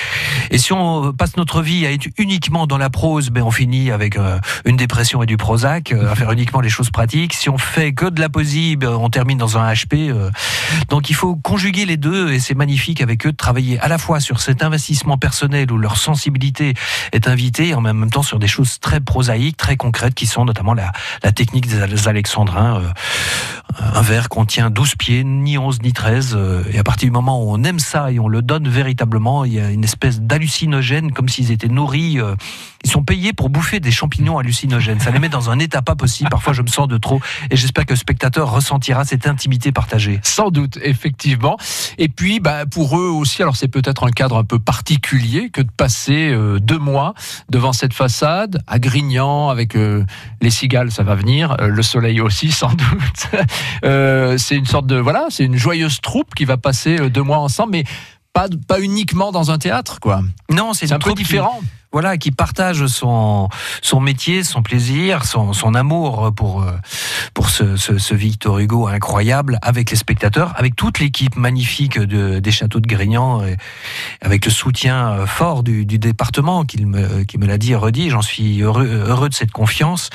Et 0.50 0.58
si 0.58 0.72
on 0.72 1.12
passe 1.12 1.36
notre 1.36 1.62
vie 1.62 1.86
à 1.86 1.92
être 1.92 2.06
uniquement 2.18 2.66
dans 2.66 2.78
la 2.78 2.90
prose, 2.90 3.30
ben 3.30 3.42
on 3.42 3.50
finit 3.50 3.90
avec 3.90 4.16
euh, 4.16 4.38
une 4.64 4.76
dépression 4.76 5.22
et 5.22 5.26
du 5.26 5.36
Prozac, 5.36 5.92
à 5.92 6.14
faire 6.14 6.32
uniquement 6.32 6.60
les 6.60 6.68
choses 6.68 6.90
pratiques. 6.90 7.34
Si 7.34 7.48
on 7.48 7.58
fait 7.58 7.92
que 7.92 8.06
de 8.06 8.20
la 8.20 8.25
poésie, 8.28 8.76
ben 8.76 8.90
on 8.90 9.10
termine 9.10 9.38
dans 9.38 9.58
un 9.58 9.72
HP. 9.72 10.12
donc 10.88 11.10
il 11.10 11.14
faut 11.14 11.36
conjuguer 11.36 11.86
les 11.86 11.96
deux, 11.96 12.32
et 12.32 12.40
c'est 12.40 12.54
magnifique 12.54 13.00
avec 13.00 13.26
eux 13.26 13.32
de 13.32 13.36
travailler 13.36 13.78
à 13.80 13.88
la 13.88 13.98
fois 13.98 14.20
sur 14.20 14.40
cet 14.40 14.62
investissement 14.62 15.18
personnel 15.18 15.70
où 15.72 15.78
leur 15.78 15.96
sensibilité 15.96 16.74
est 17.12 17.28
invitée, 17.28 17.68
et 17.68 17.74
en 17.74 17.80
même 17.80 18.10
temps 18.10 18.22
sur 18.22 18.38
des 18.38 18.48
choses 18.48 18.78
très 18.80 19.00
prosaïques, 19.00 19.56
très 19.56 19.76
concrètes, 19.76 20.14
qui 20.14 20.26
sont 20.26 20.44
notamment 20.44 20.74
la, 20.74 20.92
la 21.22 21.32
technique 21.32 21.66
des 21.66 22.08
Alexandrins. 22.08 22.80
Euh, 22.80 22.92
un 23.94 24.02
verre 24.02 24.28
contient 24.28 24.70
12 24.70 24.94
pieds, 24.96 25.24
ni 25.24 25.58
11 25.58 25.82
ni 25.82 25.92
13, 25.92 26.34
euh, 26.34 26.62
et 26.70 26.78
à 26.78 26.84
partir 26.84 27.08
du 27.08 27.12
moment 27.12 27.42
où 27.42 27.50
on 27.50 27.62
aime 27.64 27.78
ça 27.78 28.10
et 28.10 28.18
on 28.18 28.28
le 28.28 28.42
donne 28.42 28.68
véritablement, 28.68 29.44
il 29.44 29.54
y 29.54 29.60
a 29.60 29.70
une 29.70 29.84
espèce 29.84 30.20
d'hallucinogène, 30.20 31.12
comme 31.12 31.28
s'ils 31.28 31.50
étaient 31.50 31.68
nourris. 31.68 32.18
Euh, 32.20 32.34
ils 32.84 32.90
sont 32.90 33.02
payés 33.02 33.32
pour 33.32 33.50
bouffer 33.50 33.80
des 33.80 33.90
champignons 33.90 34.38
hallucinogènes. 34.38 35.00
Ça 35.00 35.10
les 35.10 35.18
met 35.18 35.28
dans 35.28 35.50
un 35.50 35.58
état 35.58 35.82
pas 35.82 35.96
possible. 35.96 36.30
Parfois, 36.30 36.52
je 36.52 36.62
me 36.62 36.68
sens 36.68 36.88
de 36.88 36.96
trop, 36.96 37.20
et 37.50 37.56
j'espère 37.56 37.84
que 37.84 37.96
spectateur 38.16 38.50
ressentira 38.50 39.04
cette 39.04 39.26
intimité 39.26 39.72
partagée. 39.72 40.20
Sans 40.22 40.50
doute, 40.50 40.78
effectivement. 40.82 41.56
Et 41.98 42.08
puis, 42.08 42.40
bah, 42.40 42.64
pour 42.66 42.98
eux 42.98 43.08
aussi, 43.08 43.42
alors 43.42 43.56
c'est 43.56 43.68
peut-être 43.68 44.04
un 44.04 44.10
cadre 44.10 44.36
un 44.36 44.44
peu 44.44 44.58
particulier 44.58 45.50
que 45.50 45.60
de 45.60 45.70
passer 45.70 46.34
deux 46.60 46.78
mois 46.78 47.14
devant 47.50 47.72
cette 47.72 47.92
façade, 47.92 48.62
à 48.66 48.78
Grignan, 48.78 49.50
avec 49.50 49.74
les 49.74 50.50
cigales, 50.50 50.90
ça 50.90 51.02
va 51.02 51.14
venir, 51.14 51.56
le 51.60 51.82
soleil 51.82 52.20
aussi, 52.20 52.52
sans 52.52 52.72
doute. 52.72 53.26
Euh, 53.84 54.38
c'est 54.38 54.56
une 54.56 54.66
sorte 54.66 54.86
de 54.86 54.96
voilà, 54.96 55.26
c'est 55.30 55.44
une 55.44 55.56
joyeuse 55.56 56.00
troupe 56.00 56.34
qui 56.34 56.44
va 56.44 56.56
passer 56.56 56.98
euh, 56.98 57.10
deux 57.10 57.22
mois 57.22 57.38
ensemble, 57.38 57.72
mais 57.72 57.84
pas, 58.32 58.48
pas 58.66 58.80
uniquement 58.80 59.32
dans 59.32 59.50
un 59.50 59.58
théâtre, 59.58 60.00
quoi. 60.00 60.22
Non, 60.50 60.72
c'est 60.74 60.92
un 60.92 60.98
peu 60.98 61.14
différent 61.14 61.60
voilà, 61.92 62.16
qui 62.16 62.30
partage 62.30 62.86
son, 62.86 63.48
son 63.82 64.00
métier, 64.00 64.44
son 64.44 64.62
plaisir, 64.62 65.24
son, 65.24 65.52
son 65.52 65.74
amour 65.74 66.32
pour, 66.34 66.62
euh, 66.62 66.72
pour 67.34 67.50
ce, 67.50 67.76
ce, 67.76 67.98
ce, 67.98 68.14
Victor 68.14 68.58
Hugo 68.58 68.86
incroyable 68.86 69.58
avec 69.62 69.90
les 69.90 69.96
spectateurs, 69.96 70.52
avec 70.56 70.76
toute 70.76 70.98
l'équipe 70.98 71.36
magnifique 71.36 71.98
de, 71.98 72.38
des 72.38 72.50
châteaux 72.50 72.80
de 72.80 72.86
Grignan, 72.86 73.44
et 73.44 73.56
avec 74.20 74.44
le 74.44 74.50
soutien 74.50 75.10
euh, 75.10 75.26
fort 75.26 75.62
du, 75.62 75.86
du 75.86 75.98
département 75.98 76.64
qui 76.64 76.84
me, 76.84 77.24
qui 77.24 77.38
me 77.38 77.46
l'a 77.46 77.58
dit 77.58 77.72
et 77.72 77.76
redit. 77.76 78.10
J'en 78.10 78.22
suis 78.22 78.62
heureux, 78.62 78.86
heureux 78.86 79.28
de 79.28 79.34
cette 79.34 79.52
confiance. 79.52 80.10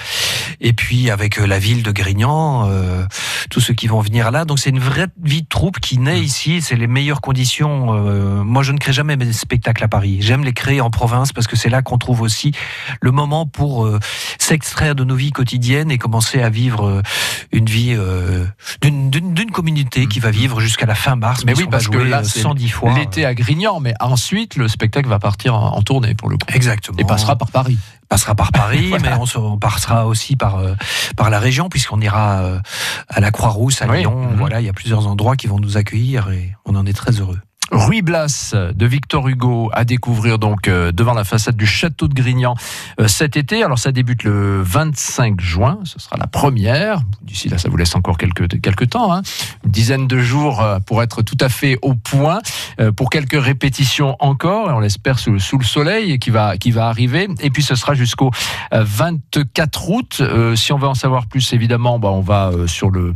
Et 0.59 0.73
puis 0.73 1.09
avec 1.09 1.39
euh, 1.39 1.45
la 1.45 1.59
ville 1.59 1.83
de 1.83 1.91
Grignan, 1.91 2.67
euh, 2.69 3.03
tous 3.49 3.59
ceux 3.59 3.73
qui 3.73 3.87
vont 3.87 3.99
venir 3.99 4.31
là. 4.31 4.45
Donc 4.45 4.59
c'est 4.59 4.69
une 4.69 4.79
vraie 4.79 5.07
vie 5.21 5.41
de 5.41 5.47
troupe 5.47 5.79
qui 5.79 5.97
naît 5.97 6.19
mmh. 6.19 6.23
ici. 6.23 6.61
C'est 6.61 6.75
les 6.75 6.87
meilleures 6.87 7.21
conditions. 7.21 7.93
Euh, 7.93 8.43
moi, 8.43 8.63
je 8.63 8.71
ne 8.71 8.77
crée 8.77 8.93
jamais 8.93 9.15
mes 9.15 9.31
spectacles 9.33 9.83
à 9.83 9.87
Paris. 9.87 10.17
J'aime 10.21 10.43
les 10.43 10.53
créer 10.53 10.81
en 10.81 10.89
province 10.89 11.33
parce 11.33 11.47
que 11.47 11.55
c'est 11.61 11.69
là 11.69 11.81
qu'on 11.81 11.97
trouve 11.97 12.21
aussi 12.21 12.51
le 13.01 13.11
moment 13.11 13.45
pour 13.45 13.85
euh, 13.85 13.99
s'extraire 14.39 14.95
de 14.95 15.03
nos 15.03 15.15
vies 15.15 15.31
quotidiennes 15.31 15.91
et 15.91 15.97
commencer 15.97 16.41
à 16.41 16.49
vivre 16.49 16.85
euh, 16.87 17.01
une 17.51 17.65
vie 17.67 17.93
euh, 17.97 18.45
d'une- 18.81 19.51
communauté 19.51 20.07
qui 20.07 20.19
va 20.19 20.31
vivre 20.31 20.59
jusqu'à 20.61 20.85
la 20.85 20.95
fin 20.95 21.15
mars. 21.15 21.43
Mais 21.45 21.53
oui, 21.57 21.67
parce 21.69 21.87
que 21.87 21.97
là, 21.97 22.19
euh, 22.19 22.23
c'est 22.23 22.39
110 22.41 22.69
fois. 22.69 22.93
l'été 22.93 23.25
à 23.25 23.33
Grignan, 23.33 23.79
mais 23.79 23.93
ensuite, 23.99 24.55
le 24.55 24.67
spectacle 24.67 25.09
va 25.09 25.19
partir 25.19 25.55
en, 25.55 25.75
en 25.77 25.81
tournée 25.81 26.15
pour 26.15 26.29
le 26.29 26.37
coup. 26.37 26.47
Exactement. 26.53 26.97
Et 26.97 27.03
passera 27.03 27.35
par 27.35 27.51
Paris. 27.51 27.77
passera 28.09 28.33
par 28.35 28.51
Paris, 28.51 28.87
Voilà. 28.89 29.11
mais 29.11 29.15
on, 29.19 29.25
se- 29.25 29.37
on 29.37 29.57
passera 29.57 30.07
aussi 30.07 30.35
par 30.35 30.57
euh, 30.57 30.73
par 31.17 31.29
la 31.29 31.39
région 31.39 31.67
puisqu'on 31.69 31.99
ira 32.01 32.39
euh, 32.41 32.59
à 33.09 33.19
la 33.19 33.31
Croix-Rousse 33.31 33.81
à 33.81 33.87
Oui. 33.87 33.99
Lyon. 33.99 34.29
Mhm. 34.31 34.35
Voilà, 34.37 34.61
il 34.61 34.65
y 34.65 34.69
a 34.69 34.73
plusieurs 34.73 35.05
endroits 35.07 35.35
qui 35.35 35.47
vont 35.47 35.59
nous 35.59 35.77
accueillir 35.77 36.29
et 36.31 36.51
on 36.65 36.75
en 36.75 36.85
est 36.85 36.93
très 36.93 37.11
heureux. 37.19 37.39
Ruy 37.71 38.01
Blas 38.01 38.53
de 38.53 38.85
Victor 38.85 39.27
Hugo 39.27 39.69
à 39.73 39.85
découvrir 39.85 40.39
donc 40.39 40.67
euh, 40.67 40.91
devant 40.91 41.13
la 41.13 41.23
façade 41.23 41.55
du 41.55 41.65
château 41.65 42.07
de 42.07 42.13
Grignan 42.13 42.55
euh, 42.99 43.07
cet 43.07 43.37
été. 43.37 43.63
Alors 43.63 43.79
ça 43.79 43.91
débute 43.91 44.23
le 44.23 44.61
25 44.61 45.39
juin, 45.39 45.79
ce 45.83 45.99
sera 45.99 46.17
la 46.17 46.27
première. 46.27 47.01
D'ici 47.21 47.49
là, 47.49 47.57
ça 47.57 47.69
vous 47.69 47.77
laisse 47.77 47.95
encore 47.95 48.17
quelques, 48.17 48.61
quelques 48.61 48.89
temps, 48.89 49.13
hein. 49.13 49.21
une 49.63 49.71
dizaine 49.71 50.07
de 50.07 50.19
jours 50.19 50.61
euh, 50.61 50.79
pour 50.79 51.01
être 51.01 51.21
tout 51.21 51.37
à 51.39 51.49
fait 51.49 51.77
au 51.81 51.93
point, 51.93 52.39
pour 52.95 53.09
quelques 53.09 53.41
répétitions 53.41 54.15
encore, 54.19 54.69
et 54.69 54.73
on 54.73 54.79
l'espère 54.79 55.19
sous, 55.19 55.39
sous 55.39 55.57
le 55.57 55.63
soleil 55.63 56.19
qui 56.19 56.29
va, 56.29 56.57
qui 56.57 56.71
va 56.71 56.87
arriver. 56.87 57.27
Et 57.41 57.49
puis 57.49 57.63
ce 57.63 57.75
sera 57.75 57.93
jusqu'au 57.93 58.31
euh, 58.73 58.83
24 58.85 59.89
août. 59.89 60.17
Euh, 60.21 60.55
si 60.55 60.73
on 60.73 60.77
veut 60.77 60.87
en 60.87 60.95
savoir 60.95 61.27
plus, 61.27 61.53
évidemment, 61.53 61.99
bah, 61.99 62.09
on 62.09 62.21
va 62.21 62.51
sur 62.67 62.89
le 62.89 63.13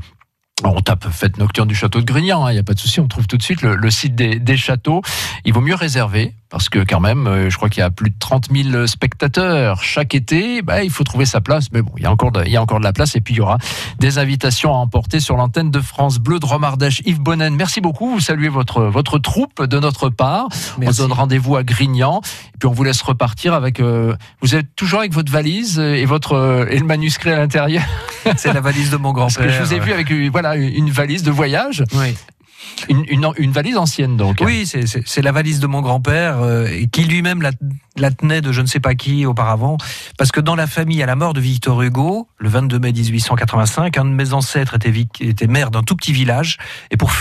on 0.64 0.80
tape 0.82 1.10
fête 1.10 1.38
nocturne 1.38 1.68
du 1.68 1.76
château 1.76 2.00
de 2.00 2.06
Grignan, 2.06 2.48
il 2.48 2.54
n'y 2.54 2.60
a 2.60 2.64
pas 2.64 2.74
de 2.74 2.80
souci, 2.80 3.00
on 3.00 3.08
trouve 3.08 3.28
tout 3.28 3.38
de 3.38 3.44
suite 3.44 3.62
le, 3.62 3.92
site 3.92 4.16
des 4.16 4.58
châteaux. 4.58 5.02
Il 5.44 5.54
vaut 5.54 5.62
mieux 5.62 5.76
réserver, 5.76 6.34
parce 6.50 6.70
que 6.70 6.80
quand 6.80 7.00
même, 7.00 7.28
euh, 7.28 7.50
je 7.50 7.58
crois 7.58 7.70
qu'il 7.70 7.82
y 7.82 7.84
a 7.84 7.90
plus 7.90 8.10
de 8.12 8.16
30 8.20 8.50
000 8.54 8.88
spectateurs 8.88 9.82
chaque 9.84 10.16
été, 10.16 10.62
bah, 10.62 10.84
il 10.84 10.90
faut 10.92 11.04
trouver 11.04 11.26
sa 11.26 11.42
place, 11.42 11.68
mais 11.72 11.82
bon, 11.82 11.92
il 11.98 12.04
y, 12.04 12.06
a 12.06 12.12
encore 12.12 12.32
de, 12.32 12.44
il 12.46 12.52
y 12.52 12.56
a 12.58 12.62
encore 12.62 12.80
de 12.80 12.84
la 12.84 12.94
place, 12.94 13.16
et 13.16 13.22
puis 13.22 13.34
il 13.34 13.38
y 13.38 13.42
aura 13.42 13.58
des 14.00 14.18
invitations 14.18 14.72
à 14.74 14.78
emporter 14.78 15.20
sur 15.20 15.36
l'antenne 15.38 15.72
de 15.72 15.80
France 15.80 16.20
Bleu 16.20 16.40
de 16.40 16.46
Romardèche. 16.46 17.02
Yves 17.06 17.20
Bonnen, 17.20 17.56
merci 17.56 17.82
beaucoup, 17.82 18.12
vous 18.12 18.20
saluez 18.20 18.50
votre, 18.50 18.84
votre 18.84 19.18
troupe 19.20 19.64
de 19.64 19.80
notre 19.80 20.10
part. 20.10 20.48
On 20.82 20.92
se 20.92 21.02
donne 21.02 21.14
rendez-vous 21.14 21.56
à 21.56 21.64
Grignan, 21.64 22.22
et 22.54 22.58
puis 22.60 22.68
on 22.68 22.74
vous 22.74 22.84
laisse 22.84 23.02
repartir 23.02 23.54
avec... 23.54 23.80
euh, 23.80 24.16
vous 24.42 24.56
êtes 24.56 24.76
toujours 24.76 25.00
avec 25.00 25.14
votre 25.14 25.32
valise 25.32 25.80
et, 25.80 26.06
votre, 26.06 26.34
euh, 26.34 26.66
et 26.70 26.78
le 26.80 26.86
manuscrit 26.86 27.32
à 27.32 27.38
l'intérieur 27.38 27.84
C'est 28.38 28.54
la 28.54 28.62
valise 28.62 28.92
de 28.92 28.98
mon 28.98 29.14
parce 29.14 29.36
grand-père. 29.36 29.52
que 29.52 29.58
je 29.58 29.64
vous 29.68 29.74
ai 29.74 29.80
vu 29.80 29.92
avec 29.94 30.12
euh, 30.12 30.30
voilà 30.32 30.56
une 30.56 30.90
valise 30.90 31.24
de 31.24 31.32
voyage, 31.32 31.84
Oui. 31.94 32.16
Une, 32.90 33.06
une, 33.38 33.52
valise 33.52 33.78
ancienne 33.78 34.18
donc. 34.18 34.38
Oui, 34.42 34.66
c'est- 34.66 35.22
la 35.22 35.32
valise 35.32 35.60
de 35.60 35.68
mon 35.68 35.82
grand-père 35.82 36.42
euh, 36.42 36.68
qui 36.92 37.04
lui-même 37.04 37.42
la, 37.42 37.52
la 37.96 38.12
tenait 38.12 38.42
de 38.42 38.52
je 38.52 38.62
ne 38.62 38.68
sais 38.68 38.80
pas 38.80 38.96
qui 38.96 39.26
auparavant. 39.26 39.78
Parce 40.18 40.32
que 40.32 40.40
dans 40.40 40.56
la 40.56 40.68
famille, 40.68 41.02
à 41.02 41.06
la 41.06 41.16
mort 41.16 41.34
de 41.34 41.40
Victor 41.42 41.82
Hugo, 41.82 42.28
le 42.38 42.50
22 42.50 42.80
mai 42.80 42.92
1885, 42.92 43.98
un 43.98 44.06
de 44.06 44.10
mes 44.10 44.34
ancêtres 44.34 44.76
était, 44.76 44.94
était 45.22 45.48
maire 45.48 45.72
d'un 45.72 45.84
tout 45.84 45.96
petit 45.96 46.14
village. 46.14 46.58
Et 46.92 46.98
pour 46.98 47.12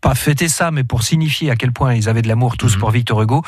pas 0.00 0.14
fêter 0.14 0.48
ça, 0.48 0.70
mais 0.70 0.84
pour 0.84 1.02
signifier 1.02 1.50
à 1.50 1.56
quel 1.56 1.72
point 1.72 1.94
ils 1.94 2.08
avaient 2.08 2.22
de 2.22 2.28
l'amour 2.28 2.56
tous 2.56 2.74
Mhm. 2.74 2.80
pour 2.80 2.90
Victor 2.90 3.22
Hugo, 3.22 3.42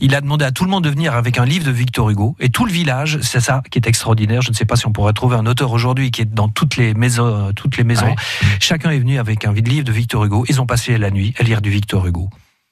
il 0.00 0.14
a 0.14 0.20
demandé 0.20 0.44
à 0.44 0.50
tout 0.50 0.64
le 0.64 0.70
monde 0.70 0.84
de 0.84 0.90
venir 0.90 1.14
avec 1.14 1.38
un 1.38 1.44
livre 1.44 1.64
de 1.66 1.70
Victor 1.70 2.10
Hugo. 2.10 2.36
Et 2.40 2.50
tout 2.50 2.64
le 2.66 2.72
village, 2.72 3.18
c'est 3.22 3.40
ça 3.40 3.62
qui 3.70 3.78
est 3.78 3.86
extraordinaire. 3.86 4.42
Je 4.42 4.50
ne 4.50 4.54
sais 4.54 4.64
pas 4.64 4.76
si 4.76 4.86
on 4.86 4.92
pourrait 4.92 5.12
trouver 5.12 5.36
un 5.36 5.46
auteur 5.46 5.72
aujourd'hui 5.72 6.10
qui 6.10 6.22
est 6.22 6.24
dans 6.34 6.48
toutes 6.48 6.76
les 6.76 6.94
maisons. 6.94 7.52
Toutes 7.54 7.76
les 7.76 7.84
maisons. 7.84 8.06
Ouais. 8.06 8.14
Chacun 8.60 8.90
est 8.90 8.98
venu 8.98 9.18
avec 9.18 9.44
un 9.44 9.52
livre 9.52 9.84
de 9.84 9.92
Victor 9.92 10.24
Hugo. 10.24 10.44
Ils 10.48 10.60
ont 10.60 10.66
passé 10.66 10.98
la 10.98 11.10
nuit 11.10 11.34
à 11.38 11.42
lire 11.42 11.62
du 11.62 11.70
Victor 11.70 12.06
Hugo. 12.06 12.28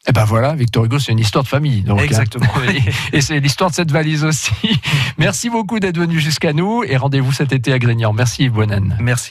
Et 0.09 0.13
ben 0.13 0.25
voilà, 0.25 0.55
Victor 0.55 0.85
Hugo, 0.85 0.99
c'est 0.99 1.13
une 1.13 1.21
histoire 1.21 1.45
de 1.45 1.49
famille. 1.49 1.83
Donc, 1.83 2.01
Exactement. 2.01 2.47
hein. 2.57 2.91
Et 3.13 3.21
c'est 3.21 3.39
l'histoire 3.39 3.71
de 3.71 3.75
cette 3.77 3.93
valise 3.93 4.25
aussi. 4.25 4.51
Merci 5.19 5.49
beaucoup 5.49 5.79
d'être 5.79 5.99
venu 5.99 6.19
jusqu'à 6.19 6.53
nous 6.53 6.83
et 6.83 6.97
rendez-vous 6.97 7.33
cet 7.33 7.53
été 7.53 7.73
à 7.73 7.79
Grignan. 7.79 8.13
Merci 8.13 8.45
Yves 8.45 8.53
Bonnen. 8.53 8.97
Merci. 9.01 9.31